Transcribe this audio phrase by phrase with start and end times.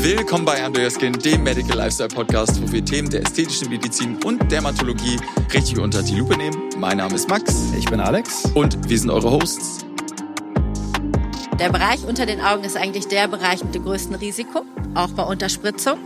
[0.00, 4.16] Willkommen bei Under Your Skin, dem Medical Lifestyle Podcast, wo wir Themen der ästhetischen Medizin
[4.24, 5.18] und Dermatologie
[5.52, 6.70] richtig unter die Lupe nehmen.
[6.76, 7.72] Mein Name ist Max.
[7.76, 8.44] Ich bin Alex.
[8.54, 9.84] Und wir sind eure Hosts.
[11.58, 14.62] Der Bereich unter den Augen ist eigentlich der Bereich mit dem größten Risiko,
[14.94, 15.98] auch bei Unterspritzung,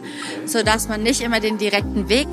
[0.47, 2.29] sodass man nicht immer den direkten Weg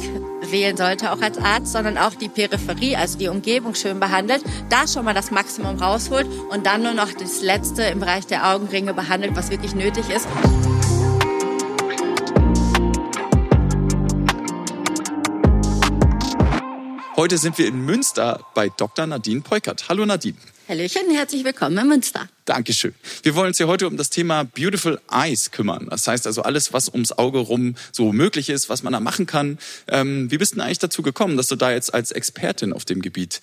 [0.49, 4.87] wählen sollte, auch als Arzt, sondern auch die Peripherie, also die Umgebung schön behandelt, da
[4.87, 8.93] schon mal das Maximum rausholt und dann nur noch das Letzte im Bereich der Augenringe
[8.93, 10.25] behandelt, was wirklich nötig ist.
[17.19, 19.05] Heute sind wir in Münster bei Dr.
[19.05, 19.89] Nadine Peukert.
[19.89, 20.37] Hallo Nadine.
[20.69, 22.29] Hallöchen, herzlich willkommen in Münster.
[22.45, 22.95] Dankeschön.
[23.23, 25.87] Wir wollen uns hier heute um das Thema Beautiful Eyes kümmern.
[25.89, 29.25] Das heißt also alles, was ums Auge rum so möglich ist, was man da machen
[29.25, 29.59] kann.
[29.89, 32.85] Ähm, wie bist du denn eigentlich dazu gekommen, dass du da jetzt als Expertin auf
[32.85, 33.41] dem Gebiet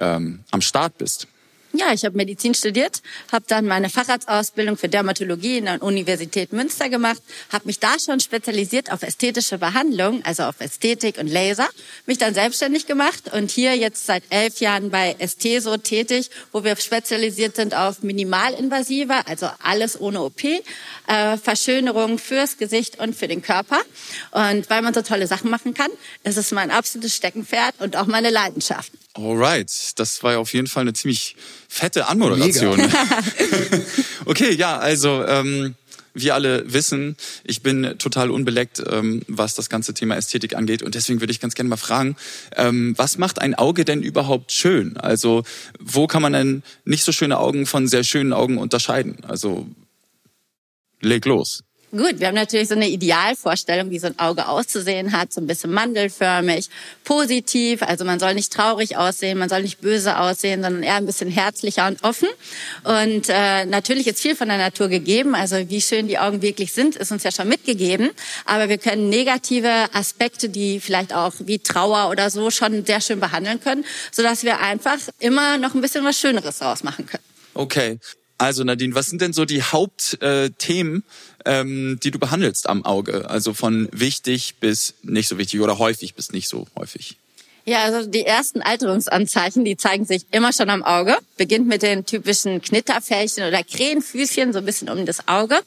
[0.00, 1.28] ähm, am Start bist?
[1.74, 6.88] Ja, ich habe Medizin studiert, habe dann meine Facharztausbildung für Dermatologie in der Universität Münster
[6.88, 7.20] gemacht,
[7.52, 11.68] habe mich da schon spezialisiert auf ästhetische Behandlung, also auf Ästhetik und Laser,
[12.06, 16.74] mich dann selbstständig gemacht und hier jetzt seit elf Jahren bei Esteso tätig, wo wir
[16.76, 20.40] spezialisiert sind auf minimalinvasive, also alles ohne OP,
[21.08, 23.80] äh, Verschönerung fürs Gesicht und für den Körper.
[24.30, 25.90] Und weil man so tolle Sachen machen kann,
[26.22, 28.92] ist es mein absolutes Steckenpferd und auch meine Leidenschaft.
[29.14, 31.34] Alright, das war ja auf jeden Fall eine ziemlich
[31.68, 32.80] fette Anmoderation.
[34.26, 35.74] okay, ja, also ähm,
[36.14, 40.82] wir alle wissen, ich bin total unbeleckt, ähm, was das ganze Thema Ästhetik angeht.
[40.82, 42.16] Und deswegen würde ich ganz gerne mal fragen,
[42.56, 44.96] ähm, was macht ein Auge denn überhaupt schön?
[44.96, 45.44] Also
[45.78, 49.24] wo kann man denn nicht so schöne Augen von sehr schönen Augen unterscheiden?
[49.26, 49.66] Also
[51.00, 51.62] leg los.
[51.90, 55.46] Gut, wir haben natürlich so eine Idealvorstellung, wie so ein Auge auszusehen hat, so ein
[55.46, 56.68] bisschen mandelförmig,
[57.02, 57.82] positiv.
[57.82, 61.30] Also man soll nicht traurig aussehen, man soll nicht böse aussehen, sondern eher ein bisschen
[61.30, 62.28] herzlicher und offen.
[62.84, 65.34] Und äh, natürlich ist viel von der Natur gegeben.
[65.34, 68.10] Also wie schön die Augen wirklich sind, ist uns ja schon mitgegeben.
[68.44, 73.18] Aber wir können negative Aspekte, die vielleicht auch wie Trauer oder so schon sehr schön
[73.18, 77.24] behandeln können, sodass wir einfach immer noch ein bisschen was Schöneres draus machen können.
[77.54, 77.98] Okay.
[78.38, 81.02] Also Nadine, was sind denn so die Hauptthemen,
[81.44, 83.28] ähm, die du behandelst am Auge?
[83.28, 87.16] Also von wichtig bis nicht so wichtig oder häufig bis nicht so häufig?
[87.68, 91.18] Ja, also die ersten Alterungsanzeichen, die zeigen sich immer schon am Auge.
[91.36, 95.58] Beginnt mit den typischen Knitterfältchen oder Krähenfüßchen, so ein bisschen um das Auge.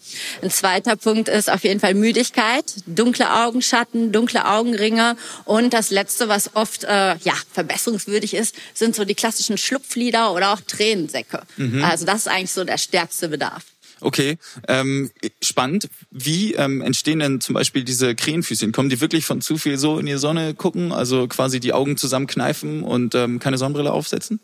[0.41, 5.15] Ein zweiter Punkt ist auf jeden Fall Müdigkeit, dunkle Augenschatten, dunkle Augenringe.
[5.45, 10.53] Und das letzte, was oft äh, ja verbesserungswürdig ist, sind so die klassischen Schlupflider oder
[10.53, 11.43] auch Tränensäcke.
[11.57, 11.83] Mhm.
[11.83, 13.70] Also das ist eigentlich so der stärkste Bedarf.
[14.01, 15.11] Okay, ähm,
[15.43, 15.87] spannend.
[16.09, 18.71] Wie ähm, entstehen denn zum Beispiel diese Krähenfüßchen?
[18.71, 21.97] Kommen die wirklich von zu viel so in die Sonne gucken, also quasi die Augen
[21.97, 24.39] zusammenkneifen und ähm, keine Sonnenbrille aufsetzen?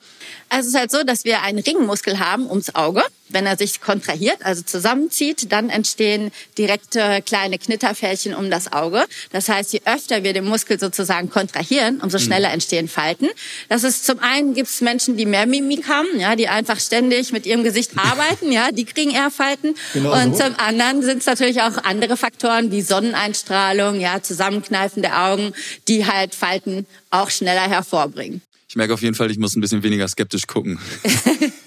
[0.49, 3.01] Also es ist halt so, dass wir einen Ringmuskel haben ums Auge.
[3.29, 9.05] Wenn er sich kontrahiert, also zusammenzieht, dann entstehen direkte kleine Knitterfältchen um das Auge.
[9.31, 12.23] Das heißt, je öfter wir den Muskel sozusagen kontrahieren, umso mhm.
[12.23, 13.27] schneller entstehen Falten.
[13.69, 17.31] Das ist zum einen gibt es Menschen, die mehr Mimik haben, ja, die einfach ständig
[17.31, 19.75] mit ihrem Gesicht arbeiten, ja, die kriegen eher Falten.
[19.93, 20.43] Genau Und so.
[20.43, 25.53] zum anderen sind es natürlich auch andere Faktoren wie Sonneneinstrahlung, ja, Zusammenkneifen der Augen,
[25.87, 28.41] die halt Falten auch schneller hervorbringen.
[28.69, 30.79] Ich merke auf jeden Fall, ich muss ein bisschen weniger skeptisch gucken.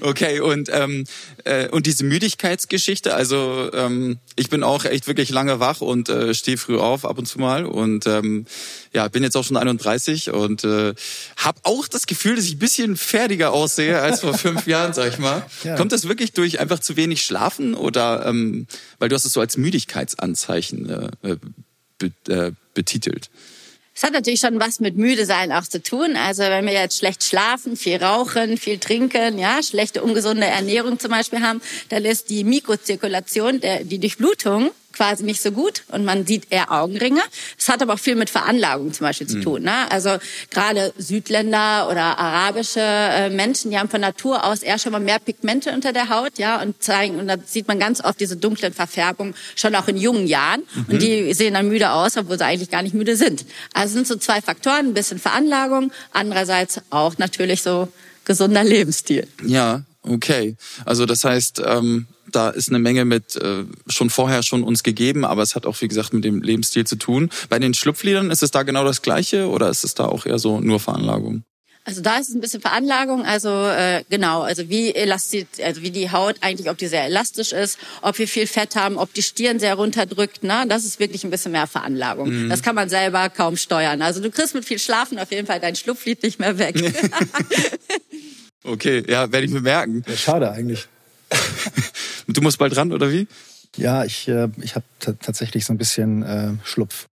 [0.00, 1.04] okay, und, ähm,
[1.44, 6.34] äh, und diese Müdigkeitsgeschichte, also ähm, ich bin auch echt wirklich lange wach und äh,
[6.34, 8.46] stehe früh auf ab und zu mal und ähm,
[8.92, 10.94] ja, bin jetzt auch schon 31 und äh,
[11.36, 15.12] habe auch das Gefühl, dass ich ein bisschen fertiger aussehe als vor fünf Jahren, sag
[15.12, 15.44] ich mal.
[15.64, 15.76] Ja.
[15.76, 18.66] Kommt das wirklich durch einfach zu wenig Schlafen oder ähm,
[18.98, 20.88] weil du hast es so als Müdigkeitsanzeichen
[21.22, 21.36] äh, äh
[21.98, 23.30] be, äh, betitelt?
[23.96, 26.16] Es hat natürlich schon was mit müde sein auch zu tun.
[26.16, 31.12] Also wenn wir jetzt schlecht schlafen, viel rauchen, viel trinken, ja, schlechte ungesunde Ernährung zum
[31.12, 36.26] Beispiel haben, dann ist die Mikrozirkulation, der, die Durchblutung quasi nicht so gut und man
[36.26, 37.20] sieht eher Augenringe.
[37.58, 39.42] Es hat aber auch viel mit Veranlagung zum Beispiel zu mhm.
[39.42, 39.62] tun.
[39.62, 39.90] Ne?
[39.90, 40.16] Also
[40.50, 45.18] gerade Südländer oder arabische äh, Menschen, die haben von Natur aus eher schon mal mehr
[45.18, 48.72] Pigmente unter der Haut, ja, und zeigen und da sieht man ganz oft diese dunklen
[48.72, 50.84] Verfärbungen schon auch in jungen Jahren mhm.
[50.88, 53.44] und die sehen dann müde aus, obwohl sie eigentlich gar nicht müde sind.
[53.74, 57.88] Also sind so zwei Faktoren, ein bisschen Veranlagung, andererseits auch natürlich so
[58.24, 59.26] gesunder Lebensstil.
[59.44, 60.56] Ja, okay.
[60.84, 62.06] Also das heißt, ähm,
[62.36, 65.80] da ist eine Menge mit äh, schon vorher schon uns gegeben, aber es hat auch,
[65.80, 67.30] wie gesagt, mit dem Lebensstil zu tun.
[67.48, 70.38] Bei den Schlupfliedern ist es da genau das Gleiche oder ist es da auch eher
[70.38, 71.44] so nur Veranlagung?
[71.86, 75.92] Also da ist es ein bisschen Veranlagung, also äh, genau, also wie elastisch, also wie
[75.92, 79.22] die Haut eigentlich, ob die sehr elastisch ist, ob wir viel Fett haben, ob die
[79.22, 80.64] Stirn sehr runterdrückt, ne?
[80.68, 82.28] Das ist wirklich ein bisschen mehr Veranlagung.
[82.28, 82.48] Mhm.
[82.48, 84.02] Das kann man selber kaum steuern.
[84.02, 86.74] Also du kriegst mit viel Schlafen auf jeden Fall dein Schlupflied nicht mehr weg.
[88.64, 90.02] okay, ja, werde ich mir merken.
[90.08, 90.88] Ja, schade eigentlich.
[92.26, 93.26] Du musst bald ran, oder wie?
[93.76, 97.06] Ja, ich, äh, ich habe tatsächlich so ein bisschen äh, Schlupf.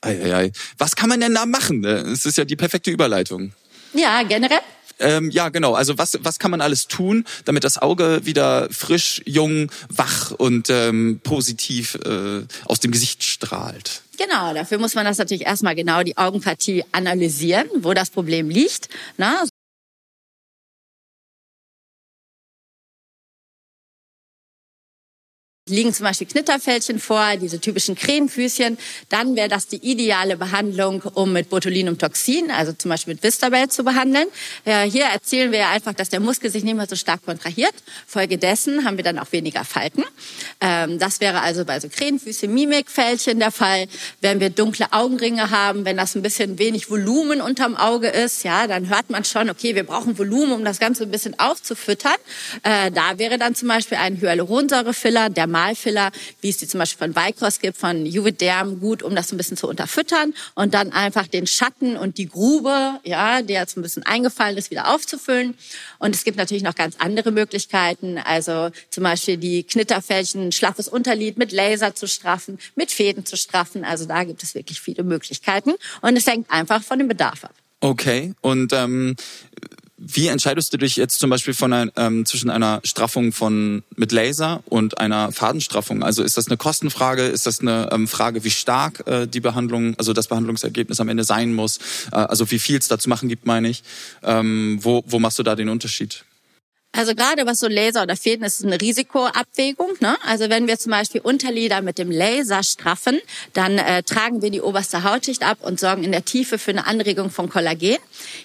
[0.00, 0.52] Eieiei.
[0.76, 1.84] Was kann man denn da machen?
[1.84, 3.52] Es ist ja die perfekte Überleitung.
[3.94, 4.60] Ja, generell
[5.00, 5.74] ähm, ja, genau.
[5.74, 10.70] Also was, was kann man alles tun, damit das Auge wieder frisch, jung, wach und
[10.70, 14.02] ähm, positiv äh, aus dem Gesicht strahlt?
[14.18, 18.88] Genau, dafür muss man das natürlich erstmal genau die Augenpartie analysieren, wo das Problem liegt.
[19.16, 19.44] Na,
[25.68, 28.78] liegen zum Beispiel Knitterfältchen vor, diese typischen Krähenfüßchen,
[29.08, 33.84] dann wäre das die ideale Behandlung, um mit Botulinumtoxin, also zum Beispiel mit Vistabel zu
[33.84, 34.26] behandeln.
[34.64, 37.74] Hier erzählen wir einfach, dass der Muskel sich nicht mehr so stark kontrahiert.
[38.06, 40.04] Folgedessen haben wir dann auch weniger Falten.
[40.60, 43.86] Ähm, das wäre also bei so Krähenfüßchen, Mimikfältchen der Fall.
[44.20, 48.66] Wenn wir dunkle Augenringe haben, wenn das ein bisschen wenig Volumen unterm Auge ist, ja,
[48.66, 52.16] dann hört man schon, okay, wir brauchen Volumen, um das Ganze ein bisschen aufzufüttern.
[52.62, 57.12] Äh, da wäre dann zum Beispiel ein Hyaluronsäurefiller, der Malfiller, wie es die zum Beispiel
[57.12, 61.26] von Vicross gibt, von Juvederm, gut, um das ein bisschen zu unterfüttern und dann einfach
[61.26, 65.54] den Schatten und die Grube, ja, der jetzt ein bisschen eingefallen ist, wieder aufzufüllen.
[65.98, 71.38] Und es gibt natürlich noch ganz andere Möglichkeiten, also zum Beispiel die Knitterfältchen, schlaffes Unterlid
[71.38, 73.84] mit Laser zu straffen, mit Fäden zu straffen.
[73.84, 75.72] Also da gibt es wirklich viele Möglichkeiten
[76.02, 77.54] und es hängt einfach von dem Bedarf ab.
[77.80, 79.16] Okay, und ähm,
[79.98, 84.12] wie entscheidest du dich jetzt zum Beispiel von ein, ähm, zwischen einer Straffung von mit
[84.12, 86.04] Laser und einer Fadenstraffung?
[86.04, 87.22] Also ist das eine Kostenfrage?
[87.22, 91.24] Ist das eine ähm, Frage, wie stark äh, die Behandlung, also das Behandlungsergebnis am Ende
[91.24, 91.78] sein muss?
[92.12, 93.82] Äh, also wie viel es da zu machen gibt, meine ich.
[94.22, 96.24] Ähm, wo, wo machst du da den Unterschied?
[96.92, 99.92] Also gerade was so Laser oder Fäden ist, ist eine Risikoabwägung.
[100.00, 100.16] Ne?
[100.24, 103.20] Also wenn wir zum Beispiel Unterlider mit dem Laser straffen,
[103.52, 106.86] dann äh, tragen wir die oberste Hautschicht ab und sorgen in der Tiefe für eine
[106.86, 107.98] Anregung von Kollagen.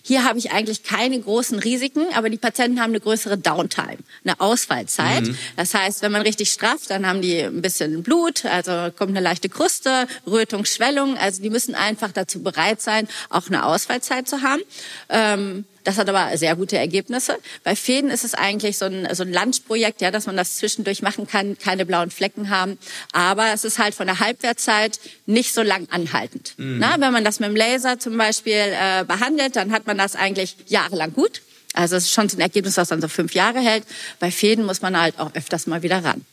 [0.03, 4.39] Hier habe ich eigentlich keine großen Risiken, aber die Patienten haben eine größere Downtime, eine
[4.39, 5.23] Ausfallzeit.
[5.23, 5.37] Mhm.
[5.55, 9.21] Das heißt, wenn man richtig strafft, dann haben die ein bisschen Blut, also kommt eine
[9.21, 11.17] leichte Kruste, Rötung, Schwellung.
[11.17, 14.61] Also die müssen einfach dazu bereit sein, auch eine Ausfallzeit zu haben.
[15.09, 17.37] Ähm, das hat aber sehr gute Ergebnisse.
[17.63, 21.01] Bei Fäden ist es eigentlich so ein, so ein Lunchprojekt, ja, dass man das zwischendurch
[21.01, 22.77] machen kann, keine blauen Flecken haben.
[23.11, 26.53] Aber es ist halt von der Halbwertzeit nicht so lang anhaltend.
[26.57, 26.79] Mhm.
[26.79, 30.15] Na, wenn man das mit dem Laser zum Beispiel äh, behandelt, dann hat man das
[30.15, 31.41] eigentlich jahrelang gut.
[31.73, 33.83] Also es ist schon so ein Ergebnis, was dann so fünf Jahre hält.
[34.19, 36.23] Bei Fäden muss man halt auch öfters mal wieder ran.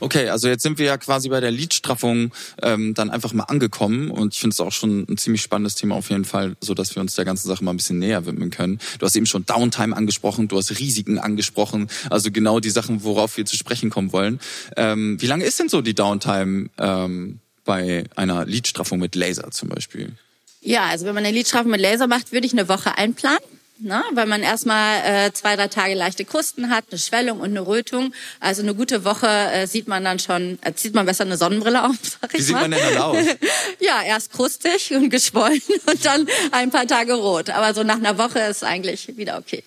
[0.00, 2.32] Okay, also jetzt sind wir ja quasi bei der Lidstraffung
[2.62, 5.94] ähm, dann einfach mal angekommen und ich finde es auch schon ein ziemlich spannendes Thema
[5.94, 8.50] auf jeden Fall, so dass wir uns der ganzen Sache mal ein bisschen näher widmen
[8.50, 8.78] können.
[8.98, 13.36] Du hast eben schon Downtime angesprochen, du hast Risiken angesprochen, also genau die Sachen, worauf
[13.36, 14.40] wir zu sprechen kommen wollen.
[14.76, 19.68] Ähm, wie lange ist denn so die Downtime ähm, bei einer Lidstraffung mit Laser zum
[19.70, 20.12] Beispiel?
[20.60, 24.02] Ja, also wenn man eine Lidstraffung mit Laser macht, würde ich eine Woche einplanen ne?
[24.12, 28.12] weil man erstmal äh, zwei, drei Tage leichte Krusten hat, eine Schwellung und eine Rötung.
[28.40, 31.84] Also eine gute Woche äh, sieht man dann schon, äh, zieht man besser eine Sonnenbrille
[31.84, 33.16] auf, sag ich Wie sieht man denn dann aus?
[33.80, 37.50] ja, erst krustig und geschwollen und dann ein paar Tage rot.
[37.50, 39.62] Aber so nach einer Woche ist eigentlich wieder okay.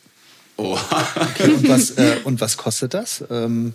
[0.57, 0.77] Oh.
[1.15, 3.23] okay und, was, äh, und was kostet das?
[3.29, 3.73] Ähm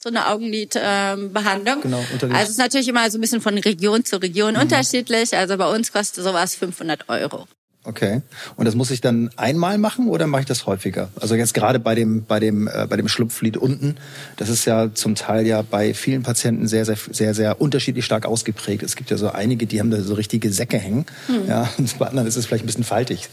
[0.00, 1.76] so eine Augenlidbehandlung.
[1.76, 4.60] Ähm, genau, also es ist natürlich immer so ein bisschen von Region zu Region mhm.
[4.60, 5.36] unterschiedlich.
[5.36, 7.48] Also bei uns kostet sowas 500 Euro.
[7.88, 8.20] Okay.
[8.56, 11.08] Und das muss ich dann einmal machen oder mache ich das häufiger?
[11.18, 13.96] Also jetzt gerade bei dem bei dem äh, bei dem Schlupflied unten,
[14.36, 18.26] das ist ja zum Teil ja bei vielen Patienten sehr sehr sehr sehr unterschiedlich stark
[18.26, 18.82] ausgeprägt.
[18.82, 21.06] Es gibt ja so einige, die haben da so richtige Säcke hängen.
[21.28, 21.48] Hm.
[21.48, 23.30] Ja, und bei anderen ist es vielleicht ein bisschen faltig.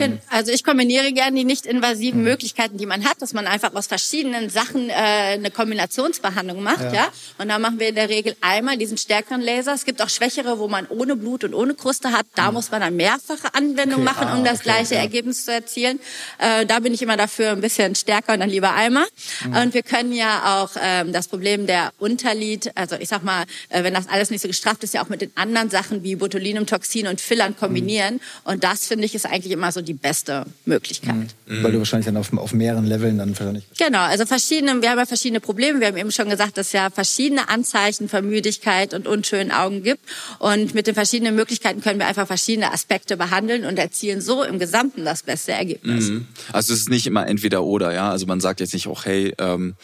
[0.00, 2.24] Ähm, also ich kombiniere gerne die nicht-invasiven mhm.
[2.24, 6.92] Möglichkeiten, die man hat, dass man einfach aus verschiedenen Sachen äh, eine Kombinationsbehandlung macht, ja.
[6.92, 7.08] ja.
[7.38, 9.74] Und da machen wir in der Regel einmal diesen stärkeren Laser.
[9.74, 12.26] Es gibt auch schwächere, wo man ohne Blut und ohne Kruste hat.
[12.34, 12.54] Da mhm.
[12.54, 14.04] muss man dann mehrfache Anwendung okay.
[14.04, 15.00] machen, um ah, das okay, gleiche ja.
[15.00, 16.00] Ergebnis zu erzielen.
[16.38, 19.06] Äh, da bin ich immer dafür ein bisschen stärker und dann lieber einmal.
[19.44, 19.56] Mhm.
[19.56, 23.84] Und wir können ja auch ähm, das Problem der Unterlied, also ich sag mal, äh,
[23.84, 27.06] wenn das alles nicht so gestrafft ist, ja auch mit den anderen Sachen wie Botulinumtoxin
[27.06, 28.14] und Fillern kombinieren.
[28.14, 28.20] Mhm.
[28.44, 31.14] Und das finde ich ist eigentlich immer so die beste Möglichkeit.
[31.46, 31.62] Mhm.
[31.62, 33.64] Weil du wahrscheinlich dann auf, auf mehreren Leveln dann wahrscheinlich.
[33.78, 35.80] Genau, also verschiedene, wir haben ja verschiedene Probleme.
[35.80, 39.82] Wir haben eben schon gesagt, dass es ja verschiedene Anzeichen für Müdigkeit und unschönen Augen
[39.82, 40.00] gibt.
[40.38, 44.58] Und mit den verschiedenen Möglichkeiten können wir einfach verschiedene Aspekte behandeln und erzielen so im
[44.58, 46.08] Gesamten das beste Ergebnis.
[46.08, 46.26] Mhm.
[46.52, 48.10] Also es ist nicht immer entweder oder, ja.
[48.10, 49.74] Also man sagt jetzt nicht, oh hey, ähm,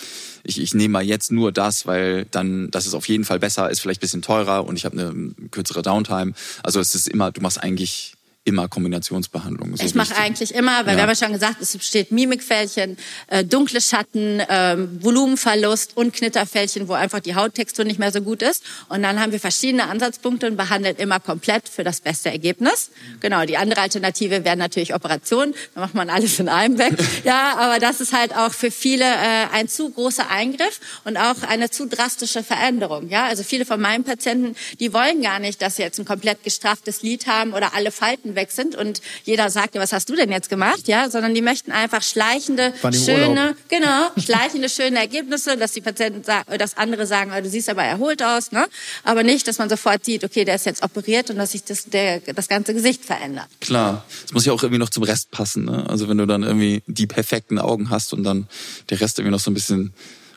[0.45, 3.71] ich, ich nehme mal jetzt nur das, weil dann das ist auf jeden Fall besser,
[3.71, 6.33] ist vielleicht ein bisschen teurer und ich habe eine kürzere Downtime.
[6.63, 8.15] Also es ist immer, du machst eigentlich
[8.49, 9.77] immer Kombinationsbehandlungen.
[9.77, 10.97] So ich mache eigentlich immer, weil ja.
[10.97, 12.97] wir haben ja schon gesagt, es besteht Mimikfältchen,
[13.29, 18.43] äh, dunkle Schatten, äh, Volumenverlust und Knitterfältchen, wo einfach die Hauttextur nicht mehr so gut
[18.43, 18.65] ist.
[18.89, 22.91] Und dann haben wir verschiedene Ansatzpunkte und behandeln immer komplett für das beste Ergebnis.
[23.21, 25.55] Genau, die andere Alternative wäre natürlich Operation.
[25.75, 26.95] Da macht man alles in einem weg.
[27.25, 31.43] ja, aber das ist halt auch für viele äh, ein zu großer Eingriff und auch
[31.47, 33.11] eine zu drastische Veränderung.
[33.11, 36.43] Ja, also viele von meinen Patienten, die wollen gar nicht, dass sie jetzt ein komplett
[36.45, 40.17] gestrafftes Lid haben oder alle Falten weg sind und jeder sagt, ja, was hast du
[40.17, 40.87] denn jetzt gemacht?
[40.87, 43.57] Ja, sondern die möchten einfach schleichende, schöne, Urlaub.
[43.69, 47.83] genau, schleichende, schöne Ergebnisse, dass die Patienten sagen, dass andere sagen, oh, du siehst aber
[47.83, 48.67] erholt aus, ne?
[49.05, 51.87] Aber nicht, dass man sofort sieht, okay, der ist jetzt operiert und dass sich das,
[51.87, 53.49] der, das ganze Gesicht verändert.
[53.61, 55.85] Klar, es muss ja auch irgendwie noch zum Rest passen, ne?
[55.89, 58.49] Also wenn du dann irgendwie die perfekten Augen hast und dann
[58.91, 59.93] der Rest irgendwie noch so ein bisschen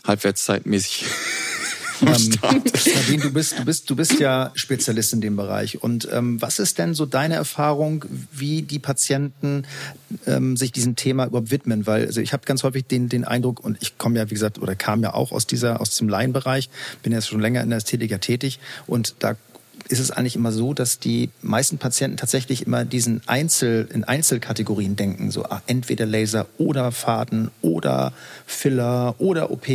[0.05, 1.05] halbwertszeitmäßig
[2.43, 2.63] ähm,
[2.95, 5.81] Nadine, du bist, du bist, du bist ja Spezialist in dem Bereich.
[5.81, 9.63] Und ähm, was ist denn so deine Erfahrung, wie die Patienten
[10.25, 11.85] ähm, sich diesem Thema überhaupt widmen?
[11.85, 14.59] Weil also ich habe ganz häufig den, den Eindruck, und ich komme ja, wie gesagt,
[14.59, 16.69] oder kam ja auch aus dieser, aus diesem Laienbereich,
[17.03, 19.35] bin jetzt schon länger in der Ästhetik tätig und da
[19.91, 24.95] ist es eigentlich immer so, dass die meisten Patienten tatsächlich immer diesen Einzel, in Einzelkategorien
[24.95, 25.31] denken.
[25.31, 28.13] So ach, entweder Laser oder Faden oder
[28.45, 29.67] Filler oder OP.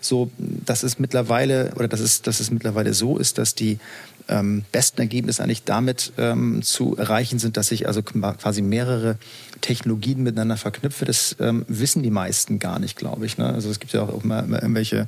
[0.00, 3.78] So, dass es mittlerweile, oder dass es, dass es mittlerweile so ist, dass die
[4.28, 9.16] ähm, besten Ergebnisse eigentlich damit ähm, zu erreichen sind, dass ich also quasi mehrere
[9.60, 11.04] Technologien miteinander verknüpfe.
[11.04, 13.38] Das ähm, wissen die meisten gar nicht, glaube ich.
[13.38, 13.46] Ne?
[13.46, 15.06] Also es gibt ja auch immer, immer irgendwelche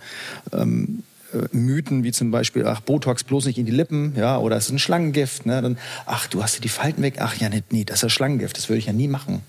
[0.53, 1.14] ähm, äh,
[1.53, 4.73] Mythen wie zum Beispiel, ach, Botox bloß nicht in die Lippen, ja, oder es ist
[4.73, 5.61] ein Schlangengift, ne?
[5.63, 8.57] Dann, ach, du hast dir die Falten weg, ach ja, nee, nee das ist Schlangengift,
[8.57, 9.43] das würde ich ja nie machen.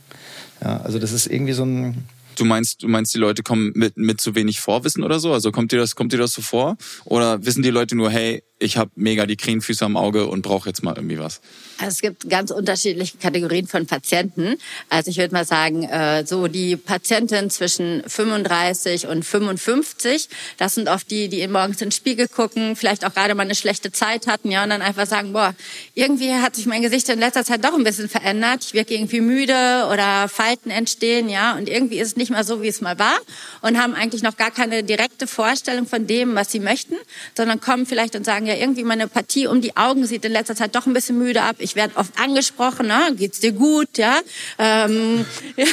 [0.63, 3.97] Ja, also das ist irgendwie so ein, Du meinst, du meinst, die Leute kommen mit,
[3.97, 5.33] mit zu wenig Vorwissen oder so?
[5.33, 6.77] Also kommt dir das, kommt dir das so vor?
[7.05, 10.69] Oder wissen die Leute nur, hey, ich habe mega die Krähenfüße am Auge und brauche
[10.69, 11.41] jetzt mal irgendwie was?
[11.77, 14.55] Also es gibt ganz unterschiedliche Kategorien von Patienten.
[14.89, 20.87] Also ich würde mal sagen, äh, so die Patienten zwischen 35 und 55, das sind
[20.87, 24.25] oft die, die morgens in den Spiegel gucken, vielleicht auch gerade mal eine schlechte Zeit
[24.27, 25.53] hatten, ja, und dann einfach sagen, boah,
[25.93, 28.63] irgendwie hat sich mein Gesicht in letzter Zeit doch ein bisschen verändert.
[28.63, 32.61] Ich wirke irgendwie müde oder Falten entstehen, ja, und irgendwie ist es nicht mehr so,
[32.61, 33.17] wie es mal war
[33.61, 36.95] und haben eigentlich noch gar keine direkte Vorstellung von dem, was sie möchten,
[37.35, 40.55] sondern kommen vielleicht und sagen, ja, irgendwie meine Partie um die Augen sieht in letzter
[40.55, 41.57] Zeit doch ein bisschen müde ab.
[41.59, 43.13] Ich werde oft angesprochen, ne?
[43.15, 44.19] geht's dir gut, ja?
[44.57, 45.65] Ähm, ja?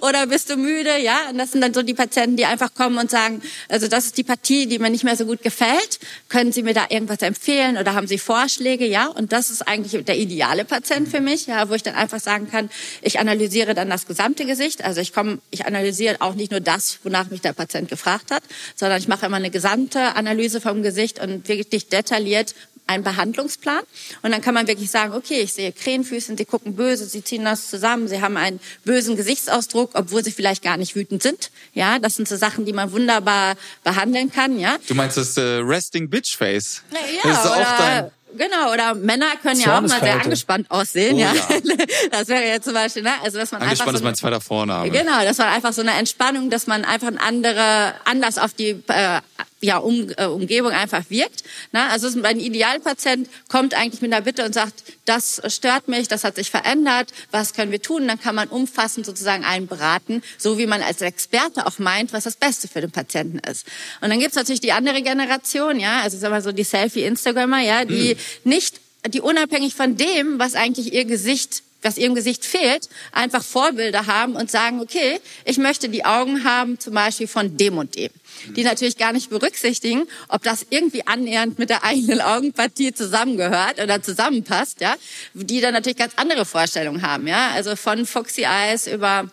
[0.00, 1.28] Oder bist du müde, ja?
[1.30, 4.18] Und das sind dann so die Patienten, die einfach kommen und sagen, also das ist
[4.18, 5.98] die Partie, die mir nicht mehr so gut gefällt.
[6.28, 9.06] Können Sie mir da irgendwas empfehlen oder haben Sie Vorschläge, ja?
[9.06, 12.50] Und das ist eigentlich der ideale Patient für mich, ja, wo ich dann einfach sagen
[12.50, 12.70] kann,
[13.02, 14.84] ich analysiere dann das gesamte Gesicht.
[14.84, 18.42] Also ich komme, ich analysiere auch nicht nur das, wonach mich der Patient gefragt hat,
[18.74, 22.54] sondern ich mache immer eine gesamte Analyse vom Gesicht und wirklich detailliert
[22.86, 23.82] einen Behandlungsplan.
[24.22, 27.44] Und dann kann man wirklich sagen, okay, ich sehe Krähenfüße, sie gucken böse, sie ziehen
[27.44, 31.50] das zusammen, sie haben einen bösen Gesichtsausdruck, obwohl sie vielleicht gar nicht wütend sind.
[31.72, 34.76] Ja, das sind so Sachen, die man wunderbar behandeln kann, ja.
[34.86, 36.82] Du meinst das äh, Resting Bitch Face?
[36.92, 41.16] Ja, das ist auch dein Genau, oder Männer können ja auch mal sehr angespannt aussehen,
[41.16, 41.32] oh, ja.
[41.32, 41.42] ja.
[42.10, 43.12] Das wäre ja zum Beispiel, ne?
[43.22, 44.90] Also dass man angespannt einfach so ist mein zweiter Vorname.
[44.90, 48.70] Genau, das war einfach so eine Entspannung, dass man einfach ein andere Anlass auf die
[48.88, 49.20] äh,
[49.64, 51.42] ja, um, äh, Umgebung einfach wirkt.
[51.72, 51.82] Ne?
[51.90, 56.36] Also ein Idealpatient kommt eigentlich mit einer Bitte und sagt, das stört mich, das hat
[56.36, 58.06] sich verändert, was können wir tun?
[58.06, 62.24] Dann kann man umfassend sozusagen einen beraten, so wie man als Experte auch meint, was
[62.24, 63.66] das Beste für den Patienten ist.
[64.00, 67.84] Und dann gibt's natürlich die andere Generation, ja, also sagen wir so die Selfie-Instagrammer, ja,
[67.84, 68.18] die hm.
[68.44, 74.06] nicht die unabhängig von dem, was eigentlich ihr Gesicht was ihrem Gesicht fehlt, einfach Vorbilder
[74.06, 78.10] haben und sagen, okay, ich möchte die Augen haben, zum Beispiel von dem und dem.
[78.56, 84.02] Die natürlich gar nicht berücksichtigen, ob das irgendwie annähernd mit der eigenen Augenpartie zusammengehört oder
[84.02, 84.94] zusammenpasst, ja.
[85.34, 87.50] Die dann natürlich ganz andere Vorstellungen haben, ja.
[87.50, 89.30] Also von Foxy Eyes über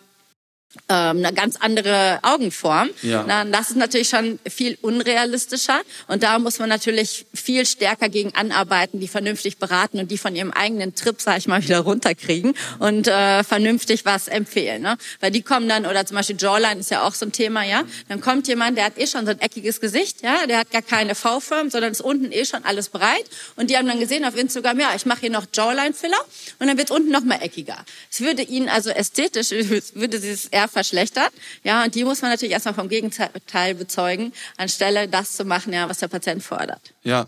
[0.88, 2.90] ähm, eine ganz andere Augenform.
[3.02, 3.24] Ja.
[3.26, 8.34] Na, das ist natürlich schon viel unrealistischer und da muss man natürlich viel stärker gegen
[8.34, 12.54] anarbeiten, die vernünftig beraten und die von ihrem eigenen Trip, sag ich mal, wieder runterkriegen
[12.78, 14.82] und äh, vernünftig was empfehlen.
[14.82, 14.96] Ne?
[15.20, 17.84] Weil die kommen dann, oder zum Beispiel Jawline ist ja auch so ein Thema, ja.
[18.08, 20.82] Dann kommt jemand, der hat eh schon so ein eckiges Gesicht, ja, der hat gar
[20.82, 23.24] keine V-Form, sondern ist unten eh schon alles breit
[23.56, 26.20] und die haben dann gesehen auf Instagram, ja, ich mache hier noch Jawline-Filler
[26.58, 27.84] und dann wird unten noch mal eckiger.
[28.10, 29.50] Es würde ihnen also ästhetisch,
[29.94, 31.32] würde sie es eher verschlechtert.
[31.64, 35.88] Ja, und die muss man natürlich erstmal vom Gegenteil bezeugen, anstelle das zu machen, ja,
[35.88, 36.92] was der Patient fordert.
[37.02, 37.26] Ja,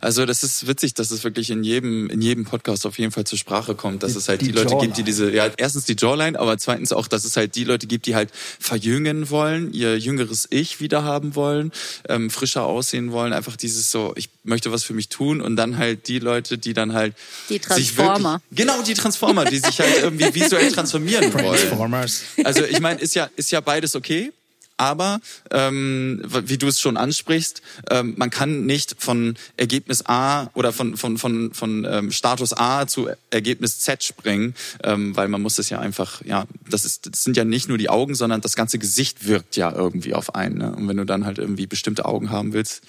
[0.00, 3.24] Also das ist witzig, dass es wirklich in jedem in jedem Podcast auf jeden Fall
[3.24, 4.86] zur Sprache kommt, dass die, es halt die, die Leute Jawline.
[4.86, 7.86] gibt, die diese ja erstens die Jawline, aber zweitens auch, dass es halt die Leute
[7.86, 11.72] gibt, die halt verjüngen wollen, ihr jüngeres Ich wieder haben wollen,
[12.08, 15.78] ähm, frischer aussehen wollen, einfach dieses so, ich möchte was für mich tun und dann
[15.78, 17.14] halt die Leute, die dann halt
[17.48, 18.40] die Transformer.
[18.48, 21.58] Wirklich, genau die Transformer, die sich halt irgendwie visuell transformieren wollen.
[21.58, 22.22] Transformers.
[22.44, 24.32] Also ich meine, ist ja ist ja beides okay.
[24.76, 30.72] Aber ähm, wie du es schon ansprichst, ähm, man kann nicht von Ergebnis A oder
[30.72, 35.58] von von von von ähm, Status A zu Ergebnis Z springen, ähm, weil man muss
[35.58, 38.56] es ja einfach, ja, das ist das sind ja nicht nur die Augen, sondern das
[38.56, 40.58] ganze Gesicht wirkt ja irgendwie auf einen.
[40.58, 40.74] Ne?
[40.74, 42.82] Und wenn du dann halt irgendwie bestimmte Augen haben willst,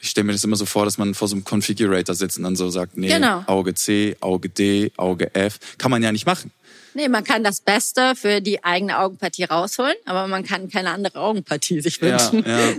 [0.00, 2.44] ich stelle mir das immer so vor, dass man vor so einem Configurator sitzt und
[2.44, 3.42] dann so sagt, nee, genau.
[3.46, 6.52] Auge C, Auge D, Auge F, kann man ja nicht machen.
[6.98, 11.20] Nee, man kann das Beste für die eigene Augenpartie rausholen, aber man kann keine andere
[11.20, 12.42] Augenpartie sich wünschen.
[12.44, 12.72] Ja, ja.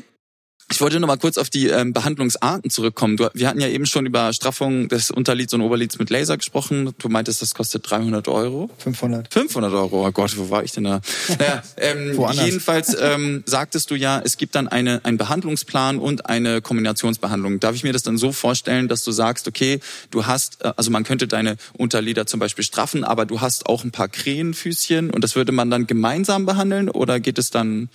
[0.71, 3.17] Ich wollte noch mal kurz auf die ähm, Behandlungsarten zurückkommen.
[3.17, 6.93] Du, wir hatten ja eben schon über Straffung des Unterlids und Oberlids mit Laser gesprochen.
[6.99, 8.69] Du meintest, das kostet 300 Euro.
[8.77, 9.33] 500.
[9.33, 10.05] 500 Euro.
[10.07, 11.01] Oh Gott, wo war ich denn da?
[11.39, 16.61] naja, ähm, jedenfalls ähm, sagtest du ja, es gibt dann eine, einen Behandlungsplan und eine
[16.61, 17.59] Kombinationsbehandlung.
[17.59, 19.79] Darf ich mir das dann so vorstellen, dass du sagst, okay,
[20.11, 23.83] du hast, äh, also man könnte deine Unterlider zum Beispiel straffen, aber du hast auch
[23.83, 27.89] ein paar Krähenfüßchen und das würde man dann gemeinsam behandeln oder geht es dann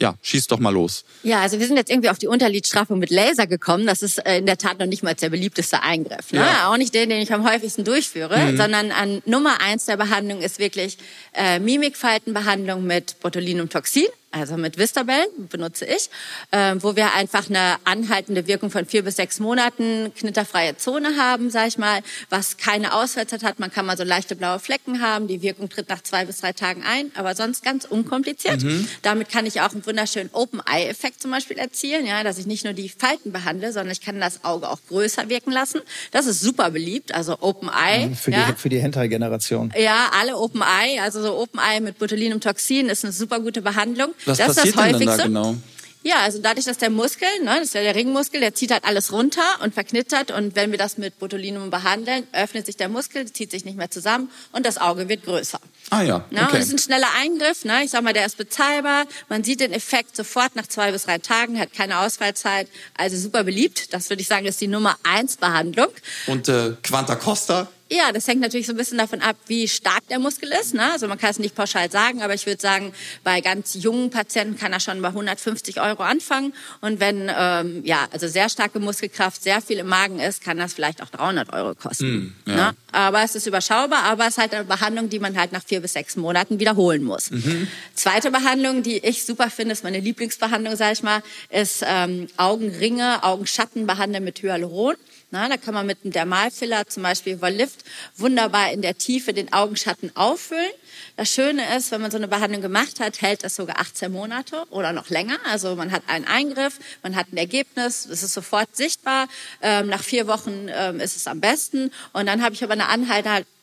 [0.00, 1.04] ja, schieß doch mal los.
[1.22, 3.86] Ja, also wir sind jetzt irgendwie auf die Unterlidstraffung mit Laser gekommen.
[3.86, 6.32] Das ist äh, in der Tat noch nicht mal der beliebteste Eingriff.
[6.32, 6.40] Ne?
[6.40, 6.70] Ja.
[6.70, 8.56] Auch nicht den, den ich am häufigsten durchführe, mhm.
[8.56, 10.96] sondern an Nummer eins der Behandlung ist wirklich
[11.34, 16.08] äh, Mimikfaltenbehandlung mit Botulinumtoxin also mit Vistabel benutze ich,
[16.52, 21.50] äh, wo wir einfach eine anhaltende Wirkung von vier bis sechs Monaten, knitterfreie Zone haben,
[21.50, 23.58] sag ich mal, was keine Ausfallzeit hat.
[23.58, 26.52] Man kann mal so leichte blaue Flecken haben, die Wirkung tritt nach zwei bis drei
[26.52, 28.62] Tagen ein, aber sonst ganz unkompliziert.
[28.62, 28.88] Mhm.
[29.02, 32.72] Damit kann ich auch einen wunderschönen Open-Eye-Effekt zum Beispiel erzielen, ja, dass ich nicht nur
[32.72, 35.80] die Falten behandle, sondern ich kann das Auge auch größer wirken lassen.
[36.12, 38.06] Das ist super beliebt, also Open-Eye.
[38.06, 38.46] Mhm, für, ja.
[38.46, 39.72] die, für die Hentai-Generation.
[39.76, 44.14] Ja, alle Open-Eye, also so Open-Eye mit Botulinumtoxin ist eine super gute Behandlung.
[44.26, 45.56] Was das passiert ist das denn da genau?
[46.02, 48.84] Ja, also dadurch, dass der Muskel, ne, das ist ja der Ringmuskel, der zieht halt
[48.84, 53.30] alles runter und verknittert und wenn wir das mit Botulinum behandeln, öffnet sich der Muskel,
[53.30, 55.60] zieht sich nicht mehr zusammen und das Auge wird größer.
[55.90, 56.40] Ah ja, okay.
[56.40, 57.84] und das ist ein schneller Eingriff, ne?
[57.84, 61.18] ich sag mal, der ist bezahlbar, man sieht den Effekt sofort nach zwei bis drei
[61.18, 63.92] Tagen, hat keine Ausfallzeit, also super beliebt.
[63.92, 65.88] Das würde ich sagen, ist die Nummer eins Behandlung.
[66.26, 67.68] Und äh, Quanta Costa?
[67.92, 70.74] Ja, das hängt natürlich so ein bisschen davon ab, wie stark der Muskel ist.
[70.74, 70.92] Ne?
[70.92, 72.92] Also man kann es nicht pauschal sagen, aber ich würde sagen,
[73.24, 76.54] bei ganz jungen Patienten kann er schon bei 150 Euro anfangen.
[76.80, 80.72] Und wenn ähm, ja also sehr starke Muskelkraft, sehr viel im Magen ist, kann das
[80.72, 82.36] vielleicht auch 300 Euro kosten.
[82.46, 82.54] Mm, ja.
[82.54, 82.76] ne?
[82.92, 85.80] Aber es ist überschaubar, aber es ist halt eine Behandlung, die man halt nach vier
[85.80, 87.32] bis sechs Monaten wiederholen muss.
[87.32, 87.66] Mhm.
[87.94, 93.24] Zweite Behandlung, die ich super finde, ist meine Lieblingsbehandlung, sage ich mal, ist ähm, Augenringe,
[93.24, 94.94] Augenschatten behandeln mit Hyaluron.
[95.32, 97.84] Na, da kann man mit einem Dermalfiller, zum Beispiel Vollift,
[98.16, 100.72] wunderbar in der Tiefe den Augenschatten auffüllen.
[101.16, 104.64] Das Schöne ist, wenn man so eine Behandlung gemacht hat, hält das sogar 18 Monate
[104.70, 105.38] oder noch länger.
[105.48, 109.28] Also man hat einen Eingriff, man hat ein Ergebnis, es ist sofort sichtbar.
[109.62, 111.92] Ähm, nach vier Wochen ähm, ist es am besten.
[112.12, 112.88] Und dann habe ich aber eine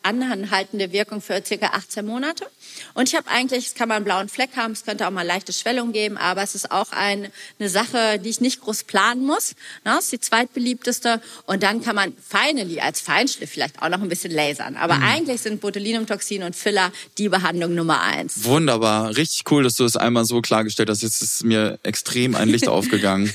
[0.04, 2.46] anhaltende Wirkung für circa 18 Monate.
[2.94, 5.26] Und ich habe eigentlich, es kann mal einen blauen Fleck haben, es könnte auch mal
[5.26, 7.28] leichte Schwellung geben, aber es ist auch ein,
[7.60, 9.56] eine Sache, die ich nicht groß planen muss.
[9.84, 11.22] Das ist die zweitbeliebteste.
[11.46, 14.76] Und dann kann man finally als Feinschliff vielleicht auch noch ein bisschen lasern.
[14.76, 15.04] Aber mhm.
[15.04, 18.44] eigentlich sind Botulinumtoxin und Filler die Behandlung Nummer eins.
[18.44, 19.16] Wunderbar.
[19.16, 21.02] Richtig cool, dass du es einmal so klargestellt hast.
[21.02, 23.32] Jetzt ist mir extrem ein Licht aufgegangen.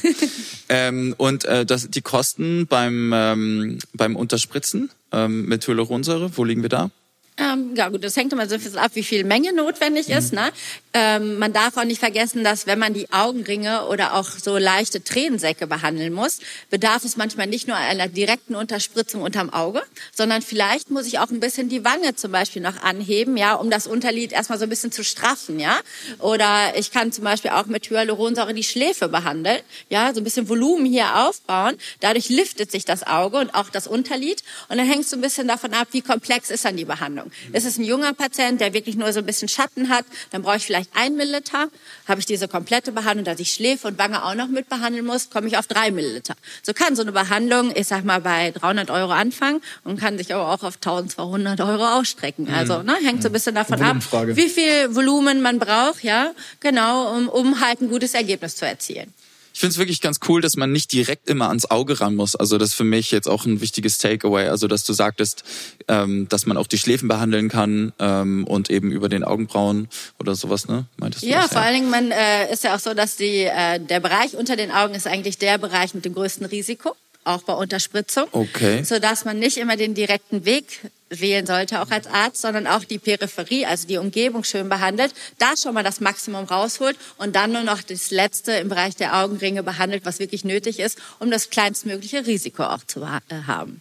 [0.69, 6.63] ähm, und äh, das, die Kosten beim, ähm, beim Unterspritzen ähm, mit Hyaluronsäure, wo liegen
[6.63, 6.91] wir da?
[7.39, 10.17] Ähm, ja gut, das hängt immer so ein bisschen ab, wie viel Menge notwendig mhm.
[10.19, 10.33] ist.
[10.35, 10.51] Ne?
[10.93, 15.03] Ähm, man darf auch nicht vergessen, dass wenn man die Augenringe oder auch so leichte
[15.03, 19.83] Tränensäcke behandeln muss, bedarf es manchmal nicht nur einer direkten Unterspritzung unterm Auge,
[20.15, 23.71] sondern vielleicht muss ich auch ein bisschen die Wange zum Beispiel noch anheben, ja, um
[23.71, 25.81] das Unterlid erstmal so ein bisschen zu straffen, ja.
[26.19, 30.51] Oder ich kann zum Beispiel auch mit Hyaluronsäure die Schläfe behandeln, ja, so ein bisschen
[30.51, 31.77] Volumen hier aufbauen.
[32.01, 34.43] Dadurch liftet sich das Auge und auch das Unterlid.
[34.69, 37.32] Und dann hängt es so ein bisschen davon ab, wie komplex ist dann die Behandlung.
[37.53, 40.57] Ist es ein junger Patient, der wirklich nur so ein bisschen Schatten hat, dann brauche
[40.57, 41.69] ich vielleicht ein Milliliter.
[42.09, 45.31] Habe ich diese komplette Behandlung, dass ich Schläfe und Wange auch noch mit behandeln muss,
[45.31, 46.35] komme ich auf drei Milliliter.
[46.63, 50.35] So kann so eine Behandlung, ich sag mal, bei 300 Euro anfangen und kann sich
[50.35, 52.47] aber auch auf 1200 Euro ausstrecken.
[52.47, 52.55] Mhm.
[52.55, 57.17] Also ne, hängt so ein bisschen davon ab, wie viel Volumen man braucht, ja, genau,
[57.17, 59.13] um, um halt ein gutes Ergebnis zu erzielen
[59.53, 62.37] ich finde es wirklich ganz cool, dass man nicht direkt immer ans Auge ran muss.
[62.37, 64.49] Also das ist für mich jetzt auch ein wichtiges Takeaway.
[64.49, 65.45] Also dass du sagtest,
[65.89, 69.89] ähm, dass man auch die Schläfen behandeln kann ähm, und eben über den Augenbrauen
[70.19, 70.87] oder sowas, ne?
[70.97, 71.67] Meintest du ja, das, vor ja?
[71.67, 74.71] allen Dingen man äh, ist ja auch so, dass die äh, der Bereich unter den
[74.71, 76.95] Augen ist eigentlich der Bereich mit dem größten Risiko.
[77.25, 78.27] auch bei Unterspritzung.
[78.33, 78.83] Okay.
[78.83, 80.81] Sodass man nicht immer den direkten Weg
[81.21, 85.55] wählen sollte, auch als Arzt, sondern auch die Peripherie, also die Umgebung schön behandelt, da
[85.61, 89.63] schon mal das Maximum rausholt und dann nur noch das Letzte im Bereich der Augenringe
[89.63, 93.81] behandelt, was wirklich nötig ist, um das kleinstmögliche Risiko auch zu äh, haben.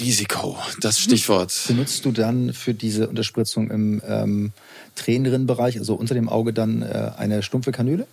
[0.00, 1.52] Risiko, das Stichwort.
[1.66, 4.52] Benutzt du dann für diese Unterspritzung im ähm,
[4.94, 8.06] Tränenrinnenbereich, also unter dem Auge, dann äh, eine stumpfe Kanüle?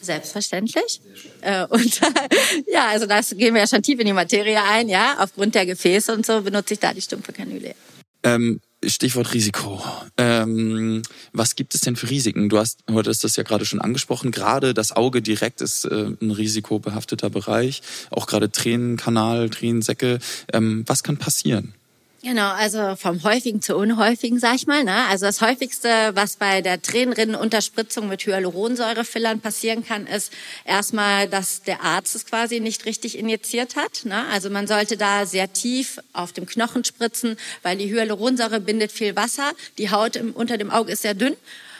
[0.00, 1.00] Selbstverständlich.
[1.40, 2.00] Äh, und
[2.66, 5.16] ja, also das gehen wir ja schon tief in die Materie ein, ja.
[5.18, 7.74] Aufgrund der Gefäße und so benutze ich da die stumpfe Kanüle.
[8.22, 9.82] Ähm, Stichwort Risiko.
[10.16, 12.48] Ähm, was gibt es denn für Risiken?
[12.48, 14.30] Du hast, heute das ja gerade schon angesprochen.
[14.30, 17.82] Gerade das Auge direkt ist äh, ein risikobehafteter Bereich.
[18.10, 20.20] Auch gerade Tränenkanal, Tränensäcke.
[20.52, 21.74] Ähm, was kann passieren?
[22.20, 24.82] Genau, also vom häufigen zu unhäufigen, sag ich mal.
[24.82, 25.06] Ne?
[25.06, 30.32] Also das häufigste, was bei der Tränenrinnenunterspritzung mit Hyaluronsäurefillern passieren kann, ist
[30.64, 34.04] erstmal, dass der Arzt es quasi nicht richtig injiziert hat.
[34.04, 34.26] Ne?
[34.32, 39.14] Also man sollte da sehr tief auf dem Knochen spritzen, weil die Hyaluronsäure bindet viel
[39.14, 39.52] Wasser.
[39.78, 41.36] Die Haut im, unter dem Auge ist sehr dünn.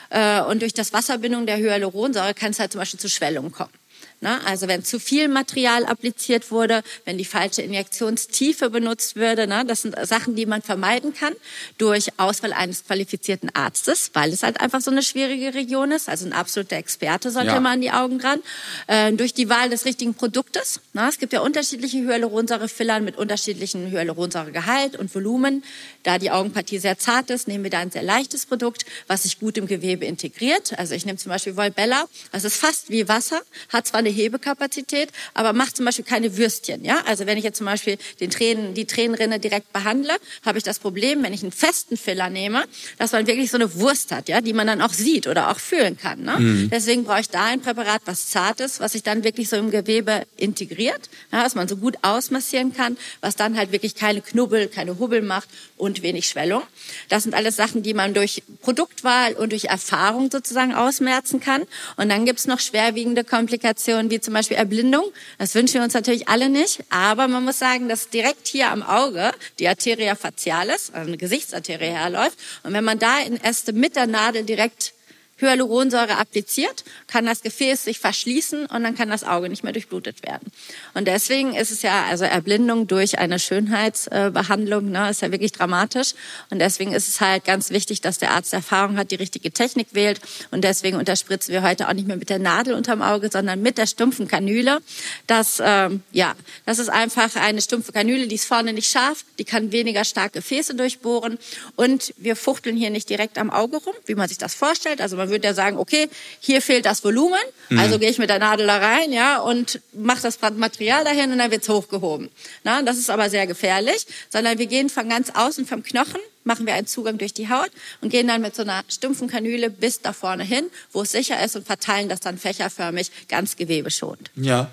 [0.09, 3.78] Äh, und durch das Wasserbindung der Hyaluronsäure kann es halt zum Beispiel zu Schwellungen kommen.
[4.21, 4.39] Ne?
[4.45, 9.63] Also wenn zu viel Material appliziert wurde, wenn die falsche Injektionstiefe benutzt würde, ne?
[9.65, 11.33] das sind Sachen, die man vermeiden kann
[11.77, 16.09] durch Auswahl eines qualifizierten Arztes, weil es halt einfach so eine schwierige Region ist.
[16.09, 17.57] Also ein absoluter Experte sollte ja.
[17.57, 18.39] immer an die Augen dran.
[18.87, 20.81] Äh, durch die Wahl des richtigen Produktes.
[20.93, 21.07] Ne?
[21.07, 25.63] Es gibt ja unterschiedliche Hyaluronsäurefillern mit unterschiedlichen Hyaluronsäuregehalt und Volumen.
[26.03, 29.39] Da die Augenpartie sehr zart ist, nehmen wir da ein sehr leichtes Produkt, was sich
[29.39, 30.77] gut im Gewebe integriert.
[30.77, 32.05] Also ich nehme zum Beispiel Volbella.
[32.31, 36.37] Das ist fast wie Wasser, hat zwar eine eine Hebekapazität, aber macht zum Beispiel keine
[36.37, 36.83] Würstchen.
[36.83, 37.01] Ja?
[37.05, 40.13] Also wenn ich jetzt zum Beispiel den Tränen, die Tränenrinne direkt behandle,
[40.45, 42.63] habe ich das Problem, wenn ich einen festen Filler nehme,
[42.97, 45.59] dass man wirklich so eine Wurst hat, ja, die man dann auch sieht oder auch
[45.59, 46.23] fühlen kann.
[46.23, 46.35] Ne?
[46.39, 46.69] Mhm.
[46.69, 49.71] Deswegen brauche ich da ein Präparat, was zart ist, was sich dann wirklich so im
[49.71, 54.67] Gewebe integriert, ja, dass man so gut ausmassieren kann, was dann halt wirklich keine Knubbel,
[54.67, 56.63] keine Hubbel macht und wenig Schwellung.
[57.09, 61.63] Das sind alles Sachen, die man durch Produktwahl und durch Erfahrung sozusagen ausmerzen kann.
[61.97, 65.11] Und dann gibt's noch schwerwiegende Komplikationen Situationen wie zum Beispiel Erblindung.
[65.37, 66.83] Das wünschen wir uns natürlich alle nicht.
[66.89, 71.91] Aber man muss sagen, dass direkt hier am Auge die Arteria facialis, also eine Gesichtsarterie
[71.91, 72.37] herläuft.
[72.63, 74.93] Und wenn man da in Äste mit der Nadel direkt
[75.39, 80.23] Hyaluronsäure appliziert, kann das Gefäß sich verschließen und dann kann das Auge nicht mehr durchblutet
[80.23, 80.51] werden.
[80.93, 86.13] Und deswegen ist es ja, also Erblindung durch eine Schönheitsbehandlung, ne, ist ja wirklich dramatisch.
[86.49, 89.87] Und deswegen ist es halt ganz wichtig, dass der Arzt Erfahrung hat, die richtige Technik
[89.91, 90.19] wählt.
[90.51, 93.77] Und deswegen unterspritzen wir heute auch nicht mehr mit der Nadel unterm Auge, sondern mit
[93.77, 94.79] der stumpfen Kanüle.
[95.27, 99.45] Das, ähm, ja, das ist einfach eine stumpfe Kanüle, die ist vorne nicht scharf, die
[99.45, 101.39] kann weniger stark Gefäße durchbohren.
[101.75, 105.01] Und wir fuchteln hier nicht direkt am Auge rum, wie man sich das vorstellt.
[105.01, 107.39] Also man würde ja sagen, okay, hier fehlt das Volumen,
[107.69, 107.79] mhm.
[107.79, 111.37] also gehe ich mit der Nadel da rein, ja, und mache das Material dahin und
[111.37, 112.29] dann wird's hochgehoben.
[112.63, 116.65] Na, das ist aber sehr gefährlich, sondern wir gehen von ganz außen vom Knochen, machen
[116.65, 120.01] wir einen Zugang durch die Haut und gehen dann mit so einer stumpfen Kanüle bis
[120.01, 124.31] da vorne hin, wo es sicher ist und verteilen das dann fächerförmig ganz gewebeschonend.
[124.35, 124.71] Ja.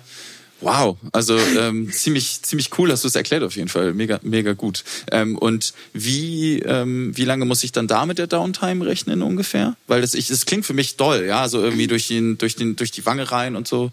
[0.61, 4.53] Wow, also ähm, ziemlich ziemlich cool hast du es erklärt auf jeden Fall, mega mega
[4.53, 4.83] gut.
[5.11, 9.75] Ähm, und wie ähm, wie lange muss ich dann da mit der Downtime rechnen ungefähr?
[9.85, 12.75] Weil das ich das klingt für mich doll, ja, so irgendwie durch den durch den
[12.75, 13.91] durch die Wange rein und so.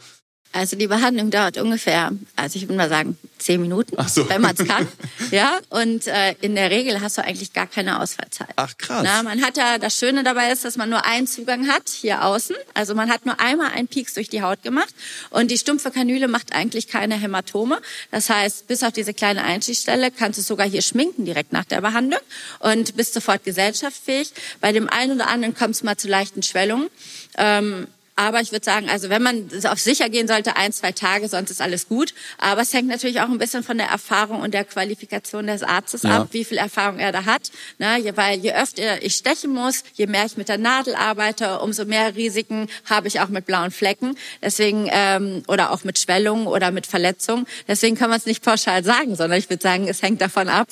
[0.55, 4.29] Also die Behandlung dauert ungefähr, also ich würde mal sagen, zehn Minuten, so.
[4.29, 4.87] wenn man es kann.
[5.33, 8.51] ja, und äh, in der Regel hast du eigentlich gar keine Ausfallzeit.
[8.55, 9.03] Ach krass.
[9.03, 12.25] Na, man hat ja, das Schöne dabei ist, dass man nur einen Zugang hat, hier
[12.25, 12.55] außen.
[12.73, 14.95] Also man hat nur einmal einen Pieks durch die Haut gemacht
[15.31, 17.81] und die stumpfe Kanüle macht eigentlich keine Hämatome.
[18.13, 21.81] Das heißt, bis auf diese kleine Einstichstelle kannst du sogar hier schminken direkt nach der
[21.81, 22.21] Behandlung
[22.61, 24.31] und bist sofort gesellschaftsfähig.
[24.61, 26.91] Bei dem einen oder anderen kommt es mal zu leichten Schwellungen.
[27.37, 31.29] Ähm, aber ich würde sagen, also wenn man auf sicher gehen sollte, ein, zwei Tage,
[31.29, 32.15] sonst ist alles gut.
[32.39, 36.03] Aber es hängt natürlich auch ein bisschen von der Erfahrung und der Qualifikation des Arztes
[36.03, 36.21] ja.
[36.21, 37.51] ab, wie viel Erfahrung er da hat.
[37.79, 38.13] Ne?
[38.15, 42.15] Weil je öfter ich stechen muss, je mehr ich mit der Nadel arbeite, umso mehr
[42.15, 44.17] Risiken habe ich auch mit blauen Flecken.
[44.41, 47.47] Deswegen ähm, oder auch mit Schwellungen oder mit Verletzungen.
[47.67, 50.69] Deswegen kann man es nicht pauschal sagen, sondern ich würde sagen, es hängt davon ab,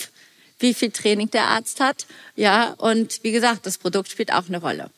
[0.60, 2.06] wie viel Training der Arzt hat.
[2.36, 4.90] Ja, und wie gesagt, das Produkt spielt auch eine Rolle.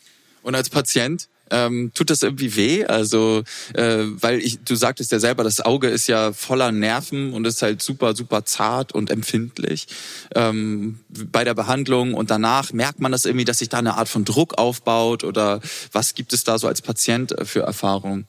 [0.43, 1.27] Und als Patient?
[1.55, 2.85] Ähm, tut das irgendwie weh?
[2.85, 7.47] Also, äh, weil ich, du sagtest ja selber, das Auge ist ja voller Nerven und
[7.47, 9.87] ist halt super, super zart und empfindlich.
[10.35, 14.09] Ähm, bei der Behandlung und danach merkt man das irgendwie, dass sich da eine Art
[14.09, 15.61] von Druck aufbaut oder
[15.93, 18.27] was gibt es da so als Patient äh, für Erfahrungen?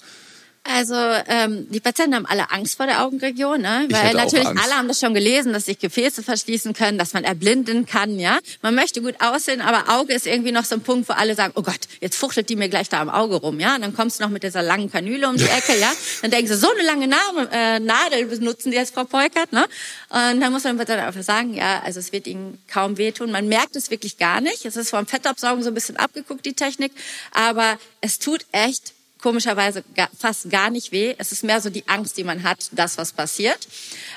[0.68, 3.86] Also ähm, die Patienten haben alle Angst vor der Augenregion, ne?
[3.92, 7.86] Weil natürlich alle haben das schon gelesen, dass sich Gefäße verschließen können, dass man erblinden
[7.86, 8.40] kann, ja.
[8.64, 11.54] Man möchte gut aussehen, aber Auge ist irgendwie noch so ein Punkt, wo alle sagen,
[11.56, 13.76] oh Gott, jetzt fuchtelt die mir gleich da am Auge rum, ja.
[13.76, 15.92] Und dann kommst du noch mit dieser langen Kanüle um die Ecke, ja.
[16.24, 19.66] Dann denken sie, so eine lange Nadel, äh, Nadel benutzen die jetzt Frau Peukert, ne?
[20.10, 23.32] Und dann muss man dann einfach sagen, ja, also es wird ihnen kaum wehtun.
[23.32, 24.66] Man merkt es wirklich gar nicht.
[24.66, 26.92] Es ist vom Fettabsaugen so ein bisschen abgeguckt, die Technik,
[27.32, 28.95] aber es tut echt
[29.26, 29.84] komischerweise
[30.16, 31.16] fast gar nicht weh.
[31.18, 33.58] Es ist mehr so die Angst, die man hat, das, was passiert.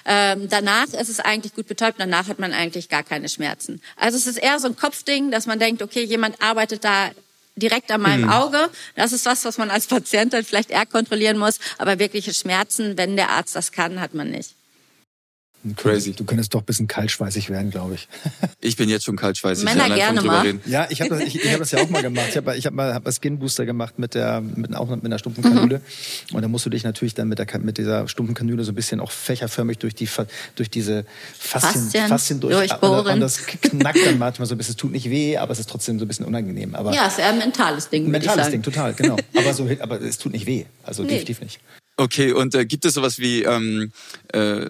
[0.04, 3.80] Ähm, danach ist es eigentlich gut betäubt, danach hat man eigentlich gar keine Schmerzen.
[3.96, 7.10] Also es ist eher so ein Kopfding, dass man denkt, okay, jemand arbeitet da
[7.56, 8.68] direkt an meinem Auge.
[8.96, 11.58] Das ist was, was man als Patient dann vielleicht eher kontrollieren muss.
[11.78, 14.57] Aber wirkliche Schmerzen, wenn der Arzt das kann, hat man nicht.
[15.76, 16.12] Crazy.
[16.12, 18.08] Du könntest doch ein bisschen kaltschweißig werden, glaube ich.
[18.60, 19.64] Ich bin jetzt schon kaltschweißig.
[19.64, 20.40] Männer gerne mal.
[20.40, 20.60] reden.
[20.66, 22.26] Ja, ich habe das, ich, ich hab das ja auch mal gemacht.
[22.30, 25.04] Ich habe ich hab mal hab mal Skin Booster gemacht mit der mit, auch mit
[25.04, 25.80] einer stumpfen Kanüle.
[26.32, 28.74] Und da musst du dich natürlich dann mit, der, mit dieser stumpfen Kanüle so ein
[28.74, 30.08] bisschen auch fächerförmig durch die
[30.56, 31.04] durch diese
[31.38, 33.14] Faszien, Faszien Faszien durch, durchbohren.
[33.14, 34.72] Und das knackt dann manchmal so ein bisschen.
[34.72, 36.74] Es tut nicht weh, aber es ist trotzdem so ein bisschen unangenehm.
[36.74, 38.50] Aber Ja, ist eher ein mentales Ding, mentales sagen.
[38.52, 39.16] Ding, total, genau.
[39.36, 40.64] Aber so, aber es tut nicht weh.
[40.82, 41.10] Also Nee.
[41.10, 41.60] definitiv nicht.
[42.00, 43.90] Okay, und äh, gibt es sowas wie, ähm,
[44.32, 44.66] äh,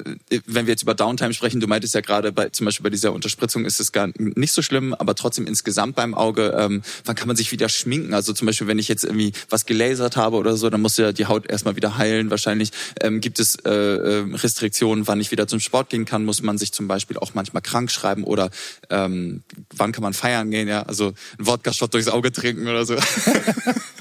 [0.46, 3.12] wenn wir jetzt über Downtime sprechen, du meintest ja gerade, bei, zum Beispiel bei dieser
[3.12, 7.28] Unterspritzung ist es gar nicht so schlimm, aber trotzdem insgesamt beim Auge, ähm, wann kann
[7.28, 8.14] man sich wieder schminken?
[8.14, 11.12] Also zum Beispiel, wenn ich jetzt irgendwie was gelasert habe oder so, dann muss ja
[11.12, 12.70] die Haut erstmal wieder heilen wahrscheinlich.
[13.02, 16.24] Ähm, gibt es äh, äh, Restriktionen, wann ich wieder zum Sport gehen kann?
[16.24, 18.48] Muss man sich zum Beispiel auch manchmal krank schreiben oder
[18.88, 19.42] ähm,
[19.76, 20.66] wann kann man feiern gehen?
[20.66, 22.96] Ja, also ein Wodka-Shot durchs Auge trinken oder so.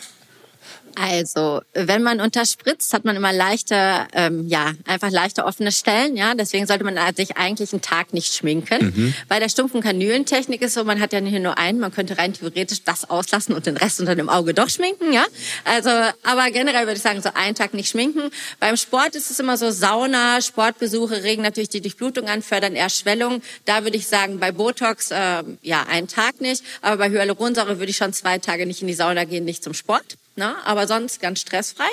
[1.00, 6.34] Also, wenn man unterspritzt, hat man immer leichte, ähm, ja, einfach leichte offene Stellen, ja.
[6.34, 9.14] Deswegen sollte man sich eigentlich einen Tag nicht schminken.
[9.28, 12.34] Bei der stumpfen Kanülentechnik ist so, man hat ja hier nur einen, man könnte rein
[12.34, 15.24] theoretisch das auslassen und den Rest unter dem Auge doch schminken, ja.
[15.66, 15.90] Also,
[16.24, 18.32] aber generell würde ich sagen, so einen Tag nicht schminken.
[18.60, 22.90] Beim Sport ist es immer so, Sauna, Sportbesuche regen natürlich die Durchblutung an, fördern eher
[22.90, 23.42] Schwellung.
[23.66, 26.64] Da würde ich sagen, bei Botox, ähm, ja, einen Tag nicht.
[26.82, 29.76] Aber bei Hyaluronsäure würde ich schon zwei Tage nicht in die Sauna gehen, nicht zum
[29.76, 30.18] Sport.
[30.38, 30.56] Ne?
[30.66, 31.88] Aber sonst ganz stressfrei.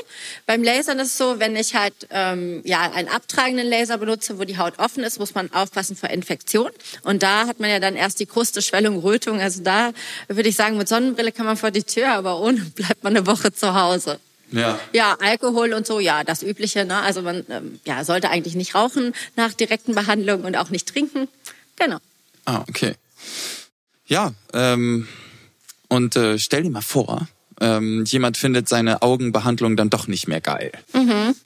[0.45, 4.45] Beim Lasern ist es so, wenn ich halt ähm, ja einen abtragenden Laser benutze, wo
[4.45, 6.71] die Haut offen ist, muss man aufpassen vor Infektion.
[7.05, 9.41] Und da hat man ja dann erst die Kruste, Schwellung, Rötung.
[9.41, 9.93] Also da
[10.29, 13.27] würde ich sagen, mit Sonnenbrille kann man vor die Tür, aber ohne bleibt man eine
[13.27, 14.21] Woche zu Hause.
[14.51, 14.79] ja.
[14.93, 16.85] Ja, Alkohol und so, ja, das Übliche.
[16.85, 16.97] Ne?
[16.99, 21.29] Also man ähm, ja, sollte eigentlich nicht rauchen nach direkten Behandlungen und auch nicht trinken.
[21.77, 21.97] Genau.
[22.45, 22.95] Ah, okay.
[24.07, 25.09] Ja, ähm,
[25.89, 27.27] und äh, stell dir mal vor,
[27.61, 30.73] ähm, jemand findet seine Augenbehandlung dann doch nicht mehr geil.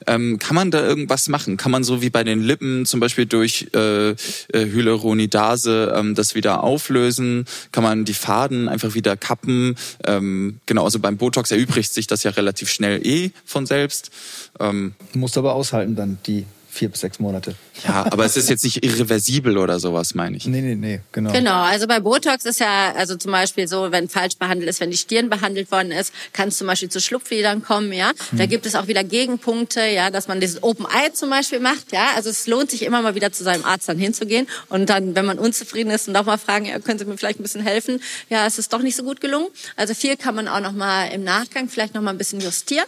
[0.07, 1.57] Ähm, kann man da irgendwas machen?
[1.57, 4.15] Kann man so wie bei den Lippen zum Beispiel durch äh, äh,
[4.53, 7.45] Hyaluronidase ähm, das wieder auflösen?
[7.71, 9.75] Kann man die Faden einfach wieder kappen?
[10.05, 14.11] Ähm, genau, also beim Botox erübrigt sich das ja relativ schnell eh von selbst.
[14.59, 16.45] Ähm, Du musst aber aushalten dann die
[16.79, 17.55] vier bis sechs Monate.
[17.85, 20.45] ja, aber es ist jetzt nicht irreversibel oder sowas, meine ich.
[20.45, 21.31] Nee, nee, nee, genau.
[21.33, 24.89] Genau, also bei Botox ist ja, also zum Beispiel so, wenn falsch behandelt ist, wenn
[24.89, 28.11] die Stirn behandelt worden ist, kann es zum Beispiel zu Schlupflidern kommen, ja.
[28.31, 31.91] Da gibt es auch wieder Gegenpunkte, ja, dass man dieses Open Eye zum Beispiel macht,
[31.91, 32.07] ja.
[32.15, 35.25] Also es lohnt sich immer mal wieder zu seinem Arzt dann hinzugehen und dann, wenn
[35.25, 38.01] man unzufrieden ist und auch mal fragen, ja, können Sie mir vielleicht ein bisschen helfen?
[38.29, 39.47] Ja, es ist doch nicht so gut gelungen.
[39.75, 42.85] Also viel kann man auch noch mal im Nachgang vielleicht noch mal ein bisschen justieren.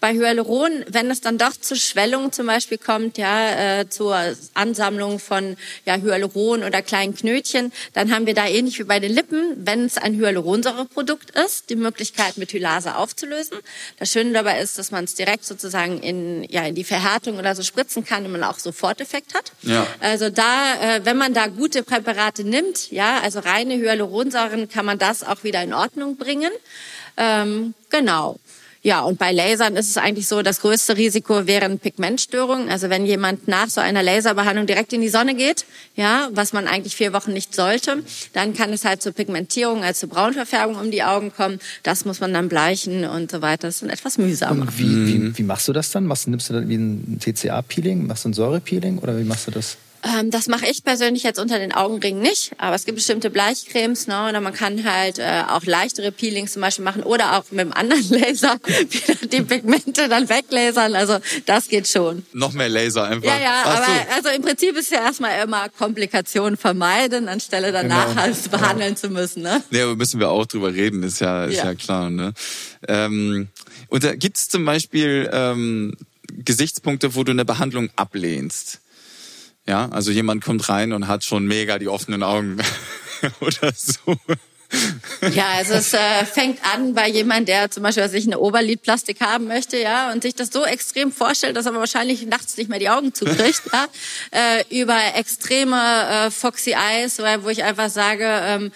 [0.00, 4.16] Bei Hyaluron, wenn es dann doch zu Schwellungen zum Beispiel kommt, ja, äh, zur
[4.54, 9.12] Ansammlung von ja, Hyaluron oder kleinen Knötchen, dann haben wir da ähnlich wie bei den
[9.12, 13.58] Lippen, wenn es ein Hyaluronsäureprodukt ist, die Möglichkeit mit Hylase aufzulösen.
[13.98, 17.54] Das Schöne dabei ist, dass man es direkt sozusagen in, ja, in die Verhärtung oder
[17.54, 19.52] so spritzen kann und man auch Soforteffekt hat.
[19.62, 19.86] Ja.
[20.00, 24.98] Also da, äh, wenn man da gute Präparate nimmt, ja, also reine Hyaluronsäuren, kann man
[24.98, 26.50] das auch wieder in Ordnung bringen.
[27.16, 28.38] Ähm, genau.
[28.82, 32.70] Ja, und bei Lasern ist es eigentlich so, das größte Risiko wären Pigmentstörungen.
[32.70, 35.66] Also wenn jemand nach so einer Laserbehandlung direkt in die Sonne geht,
[35.96, 40.06] ja, was man eigentlich vier Wochen nicht sollte, dann kann es halt zur Pigmentierung, also
[40.06, 41.58] zur Braunverfärbung um die Augen kommen.
[41.82, 43.68] Das muss man dann bleichen und so weiter.
[43.68, 44.62] Das ist dann etwas mühsamer.
[44.62, 46.06] Und wie, wie, wie machst du das dann?
[46.06, 48.06] Machst, nimmst du dann wie ein TCA-Peeling?
[48.06, 49.76] Machst du ein Säurepeeling oder wie machst du das?
[50.02, 54.06] Ähm, das mache ich persönlich jetzt unter den Augenringen nicht, aber es gibt bestimmte Bleichcremes,
[54.06, 57.60] ne, oder man kann halt äh, auch leichtere Peelings zum Beispiel machen oder auch mit
[57.60, 60.94] einem anderen Laser wieder die Pigmente dann weglasern.
[60.94, 62.24] Also das geht schon.
[62.32, 63.28] Noch mehr Laser einfach.
[63.28, 64.14] Ja, ja, Ach aber so.
[64.16, 68.22] also im Prinzip ist ja erstmal immer Komplikationen vermeiden, anstelle danach Genau.
[68.22, 69.42] alles behandeln zu müssen.
[69.42, 69.62] Ne?
[69.70, 71.64] Nee, aber müssen wir auch drüber reden, ist ja, ist ja.
[71.66, 71.74] Ja.
[71.74, 72.08] klar.
[72.08, 72.32] Ne?
[72.88, 73.48] Ähm,
[73.88, 75.94] und da gibt's zum Beispiel ähm,
[76.32, 78.80] Gesichtspunkte, wo du eine Behandlung ablehnst.
[79.70, 82.58] Ja, also jemand kommt rein und hat schon mega die offenen Augen
[83.40, 84.16] oder so.
[85.32, 89.46] Ja, also es äh, fängt an bei jemand, der zum Beispiel sich eine Oberlidplastik haben
[89.46, 92.88] möchte, ja, und sich das so extrem vorstellt, dass er wahrscheinlich nachts nicht mehr die
[92.88, 93.86] Augen zukriegt, ja,
[94.32, 98.72] äh, über extreme äh, Foxy Eyes, wo ich einfach sage, ähm,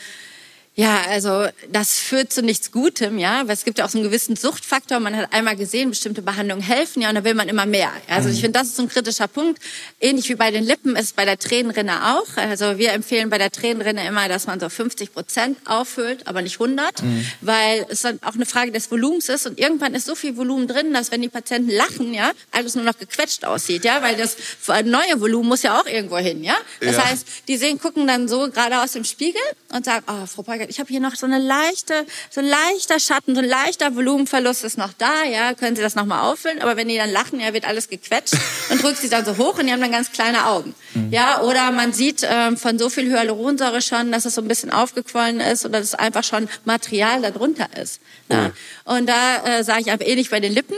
[0.77, 4.09] ja, also das führt zu nichts Gutem, ja, weil es gibt ja auch so einen
[4.09, 4.99] gewissen Suchtfaktor.
[4.99, 7.93] Man hat einmal gesehen, bestimmte Behandlungen helfen, ja, und da will man immer mehr.
[8.09, 8.41] Also ich mhm.
[8.41, 9.63] finde, das ist so ein kritischer Punkt.
[10.01, 12.37] Ähnlich wie bei den Lippen ist es bei der Tränenrinne auch.
[12.37, 16.61] Also wir empfehlen bei der Tränenrinne immer, dass man so 50 Prozent auffüllt, aber nicht
[16.61, 17.25] 100, mhm.
[17.41, 20.67] weil es dann auch eine Frage des Volumens ist und irgendwann ist so viel Volumen
[20.67, 24.37] drin, dass wenn die Patienten lachen, ja, alles nur noch gequetscht aussieht, ja, weil das
[24.85, 26.57] neue Volumen muss ja auch irgendwo hin, ja.
[26.81, 27.05] Das ja.
[27.05, 29.41] heißt, die sehen, gucken dann so gerade aus dem Spiegel
[29.73, 32.99] und sagen, oh, Frau Polger, ich habe hier noch so eine leichte, so ein leichter
[32.99, 36.77] Schatten, so ein leichter Volumenverlust ist noch da, ja, können Sie das nochmal auffüllen, aber
[36.77, 38.35] wenn die dann lachen, ja, wird alles gequetscht
[38.71, 40.75] und drückt sie dann so hoch und die haben dann ganz kleine Augen.
[40.95, 41.13] Mhm.
[41.13, 44.71] Ja, oder man sieht ähm, von so viel Hyaluronsäure schon, dass es so ein bisschen
[44.71, 48.01] aufgequollen ist oder dass es einfach schon Material darunter ist.
[48.29, 48.51] Ja.
[48.85, 48.95] Oh.
[48.95, 50.77] Und da äh, sage ich einfach ähnlich bei den Lippen.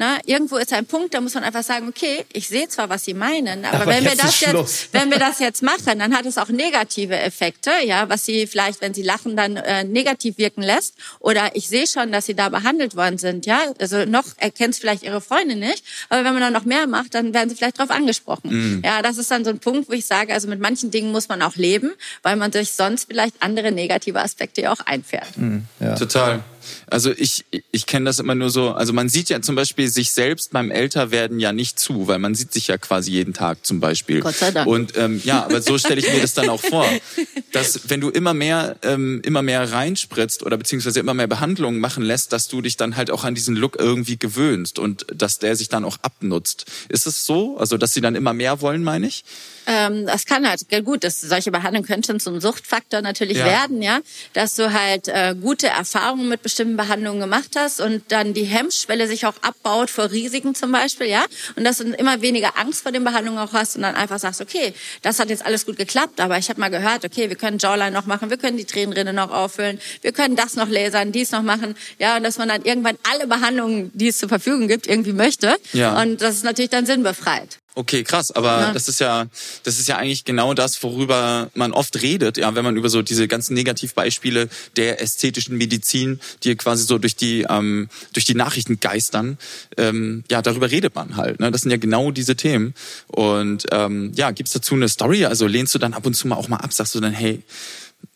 [0.00, 3.04] Na, irgendwo ist ein Punkt, da muss man einfach sagen, okay, ich sehe zwar, was
[3.04, 6.24] Sie meinen, aber, aber wenn wir das jetzt, wenn wir das jetzt machen, dann hat
[6.24, 10.62] es auch negative Effekte, ja, was Sie vielleicht, wenn Sie lachen, dann äh, negativ wirken
[10.62, 10.94] lässt.
[11.18, 13.58] Oder ich sehe schon, dass Sie da behandelt worden sind, ja.
[13.80, 17.34] Also noch erkennt vielleicht Ihre Freundin nicht, aber wenn man dann noch mehr macht, dann
[17.34, 18.50] werden Sie vielleicht darauf angesprochen.
[18.50, 18.82] Mhm.
[18.84, 21.28] Ja, das ist dann so ein Punkt, wo ich sage, also mit manchen Dingen muss
[21.28, 21.90] man auch leben,
[22.22, 25.36] weil man sich sonst vielleicht andere negative Aspekte ja auch einfährt.
[25.36, 25.96] Mhm, ja.
[25.96, 26.44] Total.
[26.90, 30.10] Also ich, ich kenne das immer nur so, also man sieht ja zum Beispiel sich
[30.10, 33.80] selbst beim Älterwerden ja nicht zu, weil man sieht sich ja quasi jeden Tag zum
[33.80, 34.20] Beispiel.
[34.20, 34.68] Gott sei Dank.
[34.68, 36.86] Und ähm, ja, aber so stelle ich mir das dann auch vor,
[37.52, 42.02] dass wenn du immer mehr, ähm, immer mehr reinspritzt oder beziehungsweise immer mehr Behandlungen machen
[42.02, 45.56] lässt, dass du dich dann halt auch an diesen Look irgendwie gewöhnst und dass der
[45.56, 46.66] sich dann auch abnutzt.
[46.88, 47.58] Ist es so?
[47.58, 49.24] Also dass sie dann immer mehr wollen, meine ich?
[49.68, 53.44] Ähm, das kann halt, gut, dass solche Behandlungen schon zum Suchtfaktor natürlich ja.
[53.44, 54.00] werden, ja,
[54.32, 59.06] dass du halt äh, gute Erfahrungen mit bestimmten Behandlungen gemacht hast und dann die Hemmschwelle
[59.06, 61.22] sich auch abbaut vor Risiken zum Beispiel, ja,
[61.54, 64.40] und dass du immer weniger Angst vor den Behandlungen auch hast und dann einfach sagst,
[64.40, 67.58] okay, das hat jetzt alles gut geklappt, aber ich habe mal gehört, okay, wir können
[67.58, 71.30] Jawline noch machen, wir können die Tränenrinne noch auffüllen, wir können das noch lasern, dies
[71.30, 74.86] noch machen, ja, und dass man dann irgendwann alle Behandlungen, die es zur Verfügung gibt,
[74.86, 76.00] irgendwie möchte ja.
[76.00, 77.57] und das ist natürlich dann sinnbefreit.
[77.74, 78.72] Okay, krass, aber ja.
[78.72, 79.28] das ist ja,
[79.62, 83.02] das ist ja eigentlich genau das, worüber man oft redet, ja, wenn man über so
[83.02, 88.80] diese ganzen Negativbeispiele der ästhetischen Medizin, die quasi so durch die ähm, durch die Nachrichten
[88.80, 89.38] geistern,
[89.76, 91.38] ähm, ja, darüber redet man halt.
[91.38, 91.52] Ne?
[91.52, 92.74] Das sind ja genau diese Themen.
[93.06, 95.26] Und ähm, ja, gibt's dazu eine Story?
[95.26, 97.42] Also lehnst du dann ab und zu mal auch mal ab, sagst du dann, hey,